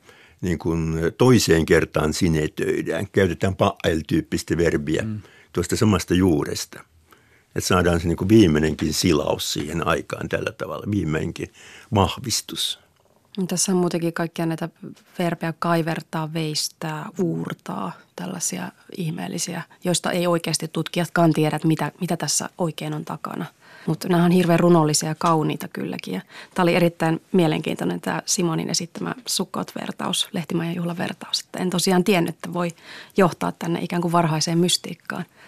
niin 0.42 0.60
kuin 0.60 0.96
toiseen 1.18 1.66
kertaan 1.66 2.14
sinetöidään. 2.14 3.08
Käytetään 3.12 3.54
pa'el-tyyppistä 3.56 4.58
verbiä 4.58 5.02
mm. 5.02 5.22
tuosta 5.54 5.76
samasta 5.76 6.14
juuresta. 6.14 6.84
Että 7.56 7.68
saadaan 7.68 8.00
se 8.00 8.08
niin 8.08 8.18
kuin 8.18 8.30
viimeinenkin 8.30 8.94
silaus 8.94 9.54
siihen 9.54 9.88
aikaan 9.88 10.30
tällä 10.30 10.52
tavalla, 10.52 10.92
viimeinenkin 10.92 11.54
vahvistus. 11.96 12.80
Tässä 13.48 13.72
on 13.72 13.78
muutenkin 13.78 14.14
kaikkia 14.14 14.46
näitä 14.46 14.70
verpejä 15.20 15.54
kaivertaa, 15.60 16.34
veistää, 16.34 17.10
uurtaa, 17.20 17.92
tällaisia 18.16 18.72
ihmeellisiä, 18.98 19.62
joista 19.84 20.12
ei 20.12 20.28
oikeasti 20.28 20.68
tutkijatkaan 20.68 21.34
tiedä, 21.34 21.56
että 21.56 21.68
mitä, 21.68 21.92
mitä 22.02 22.18
tässä 22.18 22.50
oikein 22.58 22.94
on 22.94 23.06
takana. 23.06 23.46
Mutta 23.88 24.08
nämä 24.08 24.26
on 24.26 24.32
hirveän 24.32 24.60
runollisia 24.60 25.10
ja 25.10 25.16
kauniita 25.16 25.68
kylläkin. 25.68 26.14
Ja 26.14 26.22
tämä 26.54 26.64
oli 26.64 26.76
erittäin 26.76 27.22
mielenkiintoinen 27.32 28.02
tämä 28.02 28.22
Simonin 28.26 28.70
esittämä 28.70 29.16
sukkot-vertaus, 29.26 30.30
Lehtimajan 30.34 30.76
juhlavertaus. 30.76 31.40
Että 31.40 31.60
en 31.60 31.70
tosiaan 31.70 32.04
tiennyt, 32.04 32.36
että 32.36 32.54
voi 32.54 32.70
johtaa 33.18 33.52
tänne 33.52 33.80
ikään 33.82 34.02
kuin 34.02 34.12
varhaiseen 34.12 34.58
mystiikkaan– 34.58 35.26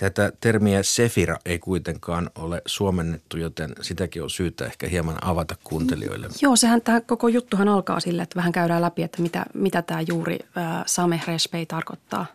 Tätä 0.00 0.32
termiä 0.40 0.82
sefira 0.82 1.36
ei 1.44 1.58
kuitenkaan 1.58 2.30
ole 2.34 2.62
suomennettu, 2.66 3.36
joten 3.36 3.72
sitäkin 3.80 4.22
on 4.22 4.30
syytä 4.30 4.64
ehkä 4.64 4.88
hieman 4.88 5.24
avata 5.24 5.56
kuuntelijoille. 5.64 6.28
Joo, 6.42 6.56
sehän 6.56 6.82
tämä 6.82 7.00
koko 7.00 7.28
juttuhan 7.28 7.68
alkaa 7.68 8.00
sille, 8.00 8.22
että 8.22 8.36
vähän 8.36 8.52
käydään 8.52 8.82
läpi, 8.82 9.02
että 9.02 9.22
mitä, 9.22 9.44
mitä 9.54 9.82
tämä 9.82 10.00
juuri 10.00 10.38
äh, 10.56 10.82
Same 10.86 11.20
Respei 11.26 11.66
tarkoittaa. 11.66 12.26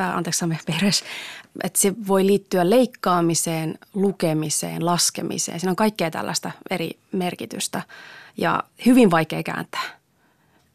Äh, 0.00 0.16
anteeksi, 0.16 0.38
Same 0.38 0.58
Peres. 0.66 1.04
Että 1.64 1.80
se 1.80 1.94
voi 2.06 2.26
liittyä 2.26 2.70
leikkaamiseen, 2.70 3.78
lukemiseen, 3.94 4.86
laskemiseen. 4.86 5.60
Siinä 5.60 5.70
on 5.70 5.76
kaikkea 5.76 6.10
tällaista 6.10 6.50
eri 6.70 6.90
merkitystä 7.12 7.82
ja 8.36 8.62
hyvin 8.86 9.10
vaikea 9.10 9.42
kääntää. 9.42 10.00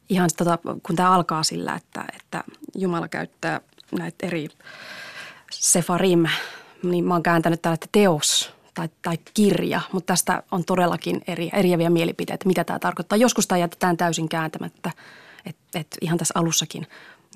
Ihan 0.10 0.29
tota, 0.38 0.60
kun 0.84 0.95
tämä 0.95 1.12
alkaa 1.12 1.43
sillä, 1.43 1.75
että, 1.75 2.05
että 2.15 2.43
Jumala 2.75 3.08
käyttää 3.08 3.62
näitä 3.91 4.27
eri– 4.27 4.47
Sefarim, 5.65 6.25
niin 6.84 7.06
mä 7.06 7.13
oon 7.13 7.23
kääntänyt 7.23 7.62
täällä, 7.62 7.73
että 7.73 7.88
teos 7.91 8.54
tai, 8.73 8.89
tai 9.01 9.17
kirja, 9.34 9.82
mutta 9.91 10.13
tästä 10.13 10.43
on 10.51 10.65
todellakin 10.65 11.21
eri, 11.28 11.49
eriäviä 11.54 11.89
mielipiteitä, 11.89 12.47
mitä 12.47 12.63
tämä 12.63 12.80
tarkoittaa. 12.80 13.17
Joskus 13.17 13.47
tämä 13.47 13.60
jätetään 13.60 13.97
täysin 13.97 14.30
kääntämättä, 14.30 14.91
että 15.45 15.80
et 15.80 15.88
ihan 16.01 16.17
tässä 16.17 16.32
alussakin 16.38 16.88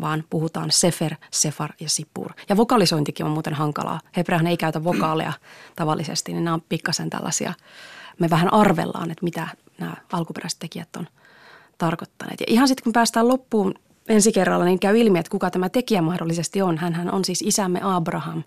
vaan 0.01 0.23
puhutaan 0.29 0.71
sefer, 0.71 1.15
sefar 1.31 1.73
ja 1.79 1.89
sipur. 1.89 2.31
Ja 2.49 2.57
vokalisointikin 2.57 3.25
on 3.25 3.31
muuten 3.31 3.53
hankalaa. 3.53 3.99
Hebreahan 4.17 4.47
ei 4.47 4.57
käytä 4.57 4.83
vokaaleja 4.83 5.33
tavallisesti, 5.75 6.33
niin 6.33 6.43
nämä 6.43 6.53
on 6.53 6.63
pikkasen 6.69 7.09
tällaisia, 7.09 7.53
me 8.19 8.29
vähän 8.29 8.53
arvellaan, 8.53 9.11
että 9.11 9.23
mitä 9.23 9.47
nämä 9.79 9.93
alkuperäiset 10.11 10.59
tekijät 10.59 10.95
on 10.95 11.07
tarkoittaneet. 11.77 12.39
Ja 12.39 12.45
ihan 12.49 12.67
sitten 12.67 12.83
kun 12.83 12.93
päästään 12.93 13.27
loppuun 13.27 13.73
ensi 14.09 14.31
kerralla, 14.31 14.65
niin 14.65 14.79
käy 14.79 14.97
ilmi, 14.97 15.19
että 15.19 15.31
kuka 15.31 15.51
tämä 15.51 15.69
tekijä 15.69 16.01
mahdollisesti 16.01 16.61
on. 16.61 16.77
Hänhän 16.77 17.11
on 17.11 17.25
siis 17.25 17.41
isämme 17.41 17.79
Abraham. 17.83 18.43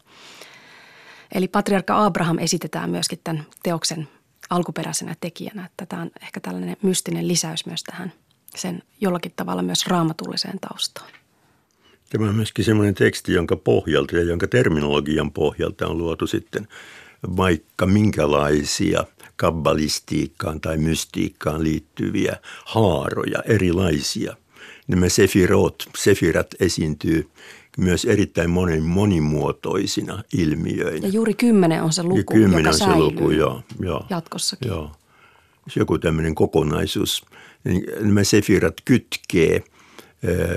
Eli 1.34 1.48
patriarkka 1.48 2.04
Abraham 2.04 2.38
esitetään 2.38 2.90
myöskin 2.90 3.20
tämän 3.24 3.46
teoksen 3.62 4.08
alkuperäisenä 4.50 5.14
tekijänä. 5.20 5.66
Että 5.66 5.86
tämä 5.86 6.02
on 6.02 6.10
ehkä 6.22 6.40
tällainen 6.40 6.76
mystinen 6.82 7.28
lisäys 7.28 7.66
myös 7.66 7.82
tähän 7.82 8.12
sen 8.54 8.82
jollakin 9.00 9.32
tavalla 9.36 9.62
myös 9.62 9.86
raamatulliseen 9.86 10.58
taustaan. 10.60 11.10
Tämä 12.10 12.28
on 12.28 12.34
myöskin 12.34 12.64
sellainen 12.64 12.94
teksti, 12.94 13.32
jonka 13.32 13.56
pohjalta 13.56 14.16
ja 14.16 14.22
jonka 14.22 14.46
terminologian 14.46 15.32
pohjalta 15.32 15.86
on 15.86 15.98
luotu 15.98 16.26
sitten 16.26 16.68
vaikka 17.36 17.86
minkälaisia 17.86 19.04
kabbalistiikkaan 19.36 20.60
tai 20.60 20.76
mystiikkaan 20.76 21.62
liittyviä 21.62 22.36
haaroja, 22.64 23.42
erilaisia 23.46 24.36
nämä 24.88 25.08
sefirot, 25.08 25.84
sefirat 25.98 26.54
esiintyy 26.60 27.28
myös 27.78 28.04
erittäin 28.04 28.50
monen 28.50 28.82
monimuotoisina 28.82 30.24
ilmiöinä. 30.32 31.06
Ja 31.06 31.12
juuri 31.12 31.34
kymmenen 31.34 31.82
on 31.82 31.92
se 31.92 32.02
luku, 32.02 32.16
ja 32.16 32.24
kymmenen 32.24 32.58
joka 32.58 32.68
on 32.68 32.74
se 32.74 32.96
luku, 32.96 33.30
joo, 33.30 33.62
joo, 33.80 34.06
jatkossakin. 34.10 34.68
Joo. 34.68 34.92
Joku 35.76 35.98
tämmöinen 35.98 36.34
kokonaisuus. 36.34 37.24
Niin 37.64 37.84
nämä 38.00 38.24
sefirat 38.24 38.74
kytkee 38.84 39.64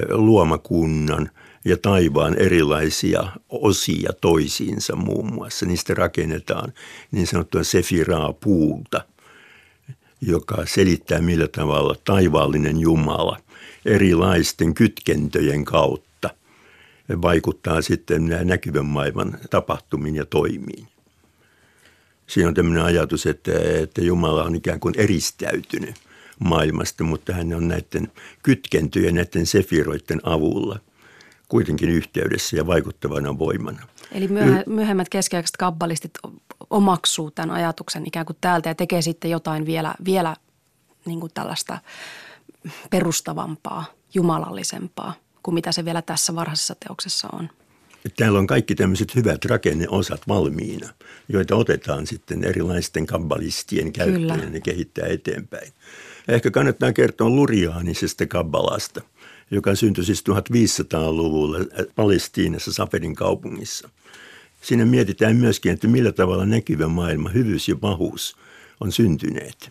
luomakunnan 0.10 1.30
ja 1.66 1.78
taivaan 1.78 2.36
erilaisia 2.38 3.28
osia 3.50 4.10
toisiinsa 4.22 4.96
muun 4.96 5.34
muassa. 5.34 5.66
Niistä 5.66 5.94
rakennetaan 5.94 6.74
niin 7.12 7.28
sanottua 7.28 7.64
sefiraa 7.64 8.34
puulta, 8.34 9.06
joka 10.22 10.66
selittää 10.66 11.22
millä 11.22 11.48
tavalla 11.48 11.96
taivaallinen 12.06 12.80
Jumala 12.80 13.38
erilaisten 13.86 14.74
kytkentöjen 14.74 15.66
kautta 15.66 16.30
vaikuttaa 17.22 17.82
sitten 17.82 18.26
näkyvän 18.44 18.86
maailman 18.86 19.38
tapahtumiin 19.50 20.16
ja 20.16 20.26
toimiin. 20.26 20.88
Siinä 22.28 22.48
on 22.48 22.54
tämmöinen 22.54 22.84
ajatus, 22.84 23.26
että, 23.26 23.52
että 23.82 24.02
Jumala 24.02 24.44
on 24.44 24.56
ikään 24.56 24.80
kuin 24.80 24.94
eristäytynyt 24.98 25.96
maailmasta, 26.40 27.04
mutta 27.04 27.34
hän 27.34 27.54
on 27.54 27.68
näiden 27.68 28.12
kytkentöjen, 28.44 29.16
näiden 29.16 29.46
sefiroiden 29.46 30.22
avulla 30.24 30.80
kuitenkin 31.48 31.90
yhteydessä 31.90 32.58
ja 32.58 32.68
vaikuttavana 32.68 33.40
voimana. 33.40 33.88
Eli 34.12 34.30
myöhemmät 34.66 35.10
keskiaikaiset 35.10 35.58
kabbalistit 35.58 36.12
omaksuu 36.70 37.32
tämän 37.32 37.56
ajatuksen 37.56 38.08
ikään 38.08 38.26
kuin 38.26 38.38
täältä 38.42 38.70
ja 38.70 38.76
tekee 38.76 39.02
sitten 39.02 39.32
jotain 39.32 39.66
vielä, 39.66 39.96
vielä 40.06 40.36
niin 41.06 41.20
kuin 41.20 41.32
tällaista 41.34 41.78
perustavampaa, 42.90 43.86
jumalallisempaa 44.14 45.14
kuin 45.44 45.56
mitä 45.56 45.72
se 45.72 45.86
vielä 45.86 46.02
tässä 46.02 46.36
varhaisessa 46.36 46.76
teoksessa 46.76 47.28
on. 47.34 47.50
Täällä 48.18 48.40
on 48.40 48.48
kaikki 48.48 48.76
tämmöiset 48.76 49.16
hyvät 49.16 49.46
rakenneosat 49.46 50.22
valmiina, 50.28 50.90
joita 51.30 51.56
otetaan 51.56 52.08
sitten 52.08 52.44
erilaisten 52.44 53.06
kabbalistien 53.06 53.94
käyttöön 53.94 54.54
ja 54.54 54.62
kehittää 54.62 55.08
eteenpäin. 55.08 55.72
Ehkä 56.28 56.52
kannattaa 56.52 56.94
kertoa 56.94 57.30
luriaanisesta 57.30 58.26
kabbalasta, 58.26 59.02
joka 59.52 59.76
syntyi 59.76 60.06
siis 60.06 60.24
1500-luvulla 60.30 61.58
Palestiinassa 61.96 62.74
Saferin 62.74 63.16
kaupungissa. 63.16 63.90
Siinä 64.62 64.86
mietitään 64.86 65.36
myöskin, 65.36 65.72
että 65.72 65.88
millä 65.88 66.12
tavalla 66.12 66.46
näkyvä 66.46 66.88
maailma, 66.88 67.30
hyvyys 67.30 67.70
ja 67.70 67.76
pahuus 67.76 68.38
on 68.80 68.92
syntyneet. 68.92 69.70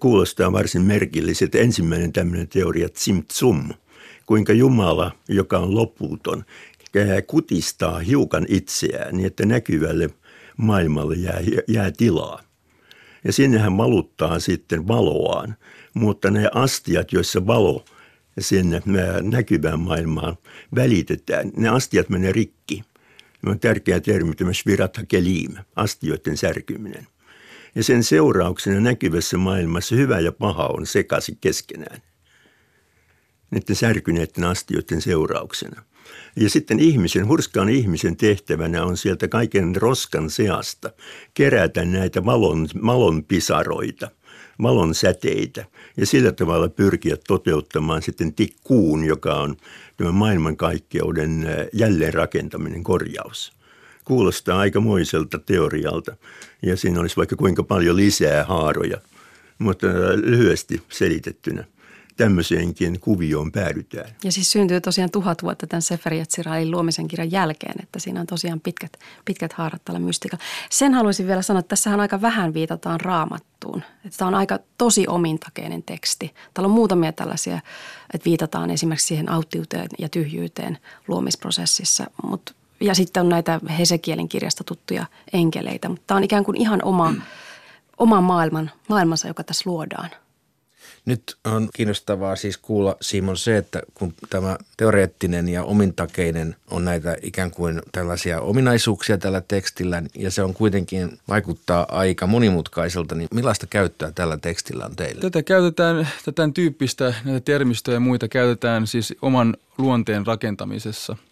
Kuulostaa 0.00 0.52
varsin 0.52 0.82
merkilliseltä 0.82 1.58
ensimmäinen 1.58 2.12
tämmöinen 2.12 2.48
teoria, 2.48 2.88
Tsimtsum, 2.88 3.68
kuinka 4.26 4.52
Jumala, 4.52 5.12
joka 5.28 5.58
on 5.58 5.74
loputon, 5.74 6.44
kutistaa 7.26 7.98
hiukan 7.98 8.46
itseään 8.48 9.16
niin, 9.16 9.26
että 9.26 9.46
näkyvälle 9.46 10.10
maailmalle 10.56 11.16
jää, 11.16 11.40
jää 11.68 11.90
tilaa. 11.90 12.42
Ja 13.24 13.32
sinne 13.32 13.58
hän 13.58 13.76
valuttaa 13.76 14.40
sitten 14.40 14.88
valoaan, 14.88 15.56
mutta 15.94 16.30
ne 16.30 16.50
astiat, 16.54 17.12
joissa 17.12 17.46
valo 17.46 17.84
sinne 18.38 18.82
näkyvään 19.22 19.80
maailmaan 19.80 20.36
välitetään, 20.74 21.50
ne 21.56 21.68
astiat 21.68 22.08
menee 22.08 22.32
rikki. 22.32 22.84
Ne 23.42 23.50
on 23.50 23.60
tärkeä 23.60 24.00
termi, 24.00 24.34
tämä 24.34 24.52
shvirata 24.52 25.06
kelim, 25.08 25.54
astioiden 25.76 26.36
särkyminen. 26.36 27.06
Ja 27.74 27.82
sen 27.82 28.04
seurauksena 28.04 28.80
näkyvässä 28.80 29.36
maailmassa 29.36 29.94
hyvä 29.94 30.20
ja 30.20 30.32
paha 30.32 30.66
on 30.66 30.86
sekaisin 30.86 31.38
keskenään. 31.40 32.02
Näiden 33.50 33.76
särkyneiden 33.76 34.44
astioiden 34.44 35.00
seurauksena. 35.00 35.82
Ja 36.36 36.50
sitten 36.50 36.80
ihmisen, 36.80 37.28
hurskaan 37.28 37.68
ihmisen 37.68 38.16
tehtävänä 38.16 38.84
on 38.84 38.96
sieltä 38.96 39.28
kaiken 39.28 39.76
roskan 39.76 40.30
seasta 40.30 40.90
kerätä 41.34 41.84
näitä 41.84 42.24
valon, 42.24 42.68
valon 42.86 43.24
pisaroita, 43.24 44.10
valon 44.62 44.94
säteitä 44.94 45.64
ja 45.96 46.06
sillä 46.06 46.32
tavalla 46.32 46.68
pyrkiä 46.68 47.16
toteuttamaan 47.28 48.02
sitten 48.02 48.34
tikkuun, 48.34 49.04
joka 49.04 49.34
on 49.34 49.56
tämän 49.96 50.14
maailmankaikkeuden 50.14 51.46
jälleenrakentaminen, 51.72 52.84
korjaus. 52.84 53.57
Kuulostaa 54.08 54.58
aikamoiselta 54.58 55.38
teorialta 55.38 56.16
ja 56.62 56.76
siinä 56.76 57.00
olisi 57.00 57.16
vaikka 57.16 57.36
kuinka 57.36 57.62
paljon 57.62 57.96
lisää 57.96 58.44
haaroja, 58.44 58.98
mutta 59.58 59.86
lyhyesti 60.16 60.82
selitettynä– 60.88 61.64
tämmöiseenkin 62.18 63.00
kuvioon 63.00 63.52
päädytään. 63.52 64.10
Ja 64.24 64.32
siis 64.32 64.52
syntyy 64.52 64.80
tosiaan 64.80 65.10
tuhat 65.10 65.42
vuotta 65.42 65.66
tämän 65.66 65.82
Sefer 65.82 66.14
Yetziraelin 66.14 66.70
luomisen 66.70 67.08
kirjan 67.08 67.30
jälkeen, 67.30 67.82
että 67.82 67.98
siinä 67.98 68.20
on 68.20 68.26
tosiaan 68.26 68.60
pitkät, 68.60 68.92
pitkät 69.24 69.52
haarat 69.52 69.84
tällä 69.84 70.00
mystikalla. 70.00 70.44
Sen 70.70 70.94
haluaisin 70.94 71.26
vielä 71.26 71.42
sanoa, 71.42 71.60
että 71.60 71.68
tässähän 71.68 72.00
aika 72.00 72.20
vähän 72.20 72.54
viitataan 72.54 73.00
raamattuun. 73.00 73.82
Että 74.04 74.18
tämä 74.18 74.28
on 74.28 74.34
aika 74.34 74.58
tosi 74.78 75.06
omintakeinen 75.08 75.82
teksti. 75.82 76.34
Täällä 76.54 76.66
on 76.66 76.74
muutamia 76.74 77.12
tällaisia, 77.12 77.60
että 78.14 78.24
viitataan 78.24 78.70
esimerkiksi 78.70 79.06
siihen 79.06 79.30
alttiuteen 79.30 79.88
ja 79.98 80.08
tyhjyyteen 80.08 80.78
luomisprosessissa, 81.08 82.04
mutta 82.22 82.52
ja 82.80 82.94
sitten 82.94 83.20
on 83.20 83.28
näitä 83.28 83.60
Hesekielin 83.78 84.28
kirjasta 84.28 84.64
tuttuja 84.64 85.06
enkeleitä, 85.32 85.88
mutta 85.88 86.04
tämä 86.06 86.16
on 86.16 86.24
ikään 86.24 86.44
kuin 86.44 86.56
ihan 86.56 86.84
oma, 86.84 87.10
mm. 87.10 87.22
oma 87.98 88.20
maailman, 88.20 88.70
maailmansa, 88.88 89.28
joka 89.28 89.44
tässä 89.44 89.70
luodaan– 89.70 90.10
nyt 91.08 91.36
on 91.44 91.68
kiinnostavaa 91.74 92.36
siis 92.36 92.58
kuulla 92.58 92.96
Simon 93.00 93.36
se, 93.36 93.56
että 93.56 93.82
kun 93.94 94.14
tämä 94.30 94.56
teoreettinen 94.76 95.48
ja 95.48 95.64
omintakeinen 95.64 96.56
on 96.70 96.84
näitä 96.84 97.16
ikään 97.22 97.50
kuin 97.50 97.82
tällaisia 97.92 98.40
ominaisuuksia 98.40 99.18
tällä 99.18 99.42
tekstillä 99.48 100.02
ja 100.14 100.30
se 100.30 100.42
on 100.42 100.54
kuitenkin 100.54 101.18
vaikuttaa 101.28 101.86
aika 101.88 102.26
monimutkaiselta, 102.26 103.14
niin 103.14 103.28
millaista 103.34 103.66
käyttöä 103.66 104.12
tällä 104.14 104.36
tekstillä 104.36 104.84
on 104.84 104.96
teille? 104.96 105.20
Tätä 105.20 105.42
käytetään, 105.42 106.08
tätä 106.24 106.48
tyyppistä, 106.54 107.14
näitä 107.24 107.40
termistöjä 107.40 107.96
ja 107.96 108.00
muita 108.00 108.28
käytetään 108.28 108.86
siis 108.86 109.14
oman 109.22 109.56
luonteen 109.78 110.26
rakentamisessa– 110.26 111.16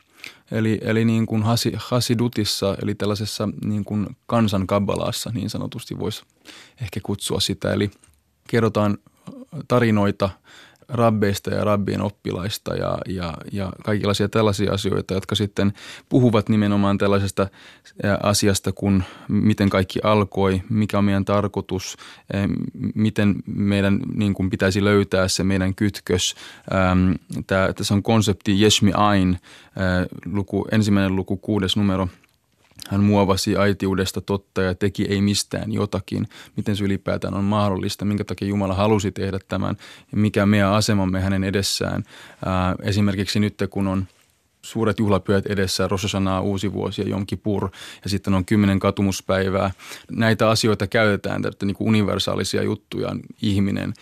Eli, 0.50 0.78
eli 0.82 1.04
niin 1.04 1.26
kuin 1.26 1.44
Hasidutissa, 1.76 2.76
eli 2.82 2.94
tällaisessa 2.94 3.48
niin 3.64 3.84
kuin 3.84 4.16
kansan 4.26 4.66
kabbalaassa 4.66 5.30
niin 5.34 5.50
sanotusti 5.50 5.98
voisi 5.98 6.22
ehkä 6.82 7.00
kutsua 7.02 7.40
sitä. 7.40 7.72
Eli 7.72 7.90
kerrotaan 8.48 8.98
tarinoita 9.68 10.30
rabbeista 10.88 11.50
ja 11.50 11.64
rabbien 11.64 12.02
oppilaista 12.02 12.74
ja, 12.74 12.98
ja, 13.08 13.34
ja 13.52 13.72
kaikenlaisia 13.84 14.28
tällaisia 14.28 14.72
asioita, 14.72 15.14
jotka 15.14 15.34
sitten 15.34 15.72
puhuvat 16.08 16.48
nimenomaan 16.48 16.98
tällaisesta 16.98 17.48
asiasta 18.22 18.72
kuin 18.72 19.04
miten 19.28 19.70
kaikki 19.70 20.00
alkoi, 20.02 20.62
mikä 20.70 20.98
on 20.98 21.04
meidän 21.04 21.24
tarkoitus, 21.24 21.96
miten 22.94 23.34
meidän 23.46 24.00
niin 24.14 24.34
kuin 24.34 24.50
pitäisi 24.50 24.84
löytää 24.84 25.28
se 25.28 25.44
meidän 25.44 25.74
kytkös. 25.74 26.34
Tämä, 27.46 27.72
tässä 27.72 27.94
on 27.94 28.02
konsepti 28.02 28.62
Yeshmi 28.62 28.92
Ain, 28.94 29.38
luku, 30.26 30.66
ensimmäinen 30.72 31.16
luku, 31.16 31.36
kuudes 31.36 31.76
numero– 31.76 32.08
hän 32.88 33.04
muovasi 33.04 33.56
aitiudesta 33.56 34.20
totta 34.20 34.62
ja 34.62 34.74
teki 34.74 35.06
ei 35.08 35.20
mistään 35.20 35.72
jotakin. 35.72 36.28
Miten 36.56 36.76
se 36.76 36.84
ylipäätään 36.84 37.34
on 37.34 37.44
mahdollista, 37.44 38.04
minkä 38.04 38.24
takia 38.24 38.48
Jumala 38.48 38.74
halusi 38.74 39.12
tehdä 39.12 39.38
tämän 39.48 39.76
mikä 40.12 40.46
meidän 40.46 40.72
asemamme 40.72 41.20
hänen 41.20 41.44
edessään. 41.44 42.04
Ää, 42.44 42.74
esimerkiksi 42.82 43.40
nyt 43.40 43.54
kun 43.70 43.86
on 43.86 44.06
suuret 44.62 44.98
juhlapyöt 44.98 45.46
edessä, 45.46 45.88
Rosh 45.88 46.16
uusi 46.42 46.72
vuosi 46.72 47.02
ja 47.02 47.08
Jom 47.08 47.26
Kippur 47.26 47.68
ja 48.04 48.10
sitten 48.10 48.34
on 48.34 48.44
kymmenen 48.44 48.78
katumuspäivää. 48.78 49.70
Näitä 50.10 50.50
asioita 50.50 50.86
käytetään, 50.86 51.46
että 51.46 51.66
niin 51.66 51.74
kuin 51.74 51.88
universaalisia 51.88 52.62
juttuja, 52.62 53.16
ihminen, 53.42 53.94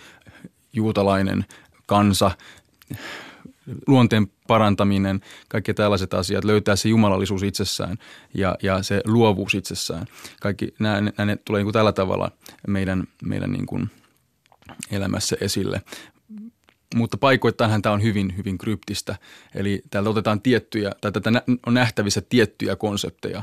juutalainen, 0.72 1.44
kansa, 1.86 2.30
luonteen 3.86 4.26
parantaminen, 4.46 5.20
kaikki 5.48 5.74
tällaiset 5.74 6.14
asiat, 6.14 6.44
löytää 6.44 6.76
se 6.76 6.88
jumalallisuus 6.88 7.42
itsessään 7.42 7.98
ja, 8.34 8.56
ja 8.62 8.82
se 8.82 9.00
luovuus 9.06 9.54
itsessään. 9.54 10.06
Kaikki 10.40 10.74
nämä, 10.78 11.00
nämä 11.00 11.36
tulee 11.44 11.58
niin 11.58 11.66
kuin 11.66 11.72
tällä 11.72 11.92
tavalla 11.92 12.30
meidän, 12.66 13.04
meidän 13.24 13.52
niin 13.52 13.66
kuin 13.66 13.90
elämässä 14.90 15.36
esille. 15.40 15.82
Mutta 16.94 17.16
paikoittainhan 17.16 17.82
tämä 17.82 17.92
on 17.92 18.02
hyvin, 18.02 18.36
hyvin 18.36 18.58
kryptistä. 18.58 19.16
Eli 19.54 19.82
täältä 19.90 20.10
otetaan 20.10 20.40
tiettyjä, 20.40 20.92
tai 21.00 21.12
tätä 21.12 21.30
on 21.66 21.74
nähtävissä 21.74 22.20
tiettyjä 22.20 22.76
konsepteja, 22.76 23.42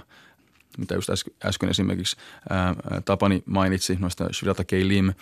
mitä 0.77 0.95
just 0.95 1.09
äsken 1.45 1.69
esimerkiksi 1.69 2.15
ää, 2.49 2.75
Tapani 3.05 3.43
mainitsi 3.45 3.97
noista 3.99 4.27
Shirata 4.33 4.63
Keilim 4.63 5.13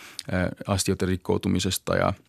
astioiden 0.68 1.08
rikkoutumisesta 1.08 1.96
ja– 1.96 2.14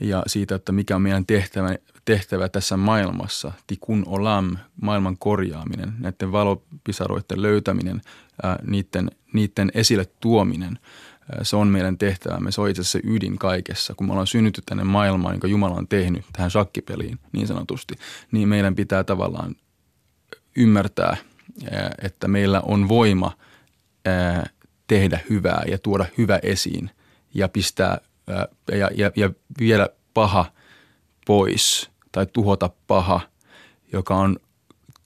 ja 0.00 0.22
siitä, 0.26 0.54
että 0.54 0.72
mikä 0.72 0.96
on 0.96 1.02
meidän 1.02 1.26
tehtävä, 1.26 1.76
tehtävä 2.04 2.48
tässä 2.48 2.76
maailmassa, 2.76 3.52
tikun 3.66 4.04
olam, 4.06 4.56
maailman 4.82 5.18
korjaaminen, 5.18 5.92
näiden 5.98 6.32
valopisaroiden 6.32 7.42
löytäminen, 7.42 8.02
ää, 8.42 8.58
niiden, 8.66 9.10
niiden 9.32 9.70
esille 9.74 10.06
tuominen, 10.20 10.78
ää, 11.32 11.44
se 11.44 11.56
on 11.56 11.68
meidän 11.68 11.98
tehtävämme, 11.98 12.52
se 12.52 12.60
on 12.60 12.70
itse 12.70 12.80
asiassa 12.80 12.98
ydin 13.04 13.38
kaikessa. 13.38 13.94
Kun 13.94 14.06
me 14.06 14.12
ollaan 14.12 14.26
synnytty 14.26 14.62
tänne 14.66 14.84
maailmaan, 14.84 15.34
jonka 15.34 15.48
Jumala 15.48 15.74
on 15.74 15.88
tehnyt 15.88 16.24
tähän 16.32 16.50
shakkipeliin 16.50 17.18
niin 17.32 17.46
sanotusti, 17.46 17.94
niin 18.32 18.48
meidän 18.48 18.74
pitää 18.74 19.04
tavallaan 19.04 19.54
ymmärtää, 20.56 21.16
ää, 21.70 21.94
että 22.02 22.28
meillä 22.28 22.60
on 22.60 22.88
voima 22.88 23.32
ää, 24.04 24.50
tehdä 24.86 25.20
hyvää 25.30 25.62
ja 25.66 25.78
tuoda 25.78 26.06
hyvä 26.18 26.38
esiin 26.42 26.90
ja 27.34 27.48
pistää 27.48 27.98
ja, 28.72 28.90
ja, 28.94 29.10
ja 29.16 29.30
viedä 29.58 29.88
paha 30.14 30.52
pois 31.26 31.90
tai 32.12 32.26
tuhota 32.32 32.70
paha, 32.86 33.20
joka 33.92 34.16
on 34.16 34.36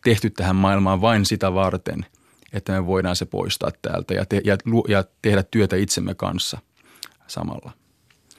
tehty 0.04 0.30
tähän 0.30 0.56
maailmaan 0.56 1.00
vain 1.00 1.26
sitä 1.26 1.54
varten, 1.54 2.06
että 2.52 2.72
me 2.72 2.86
voidaan 2.86 3.16
se 3.16 3.24
poistaa 3.24 3.70
täältä 3.82 4.14
ja, 4.14 4.26
te, 4.26 4.40
ja, 4.44 4.56
ja 4.88 5.04
tehdä 5.22 5.42
työtä 5.42 5.76
itsemme 5.76 6.14
kanssa 6.14 6.58
samalla. 7.26 7.72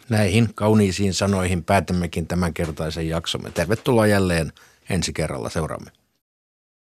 Näihin 0.09 0.49
kauniisiin 0.55 1.13
sanoihin 1.13 1.63
päätämmekin 1.63 2.27
tämänkertaisen 2.27 3.09
jaksomme. 3.09 3.51
Tervetuloa 3.51 4.07
jälleen 4.07 4.53
ensi 4.89 5.13
kerralla 5.13 5.49
seuraamme. 5.49 5.91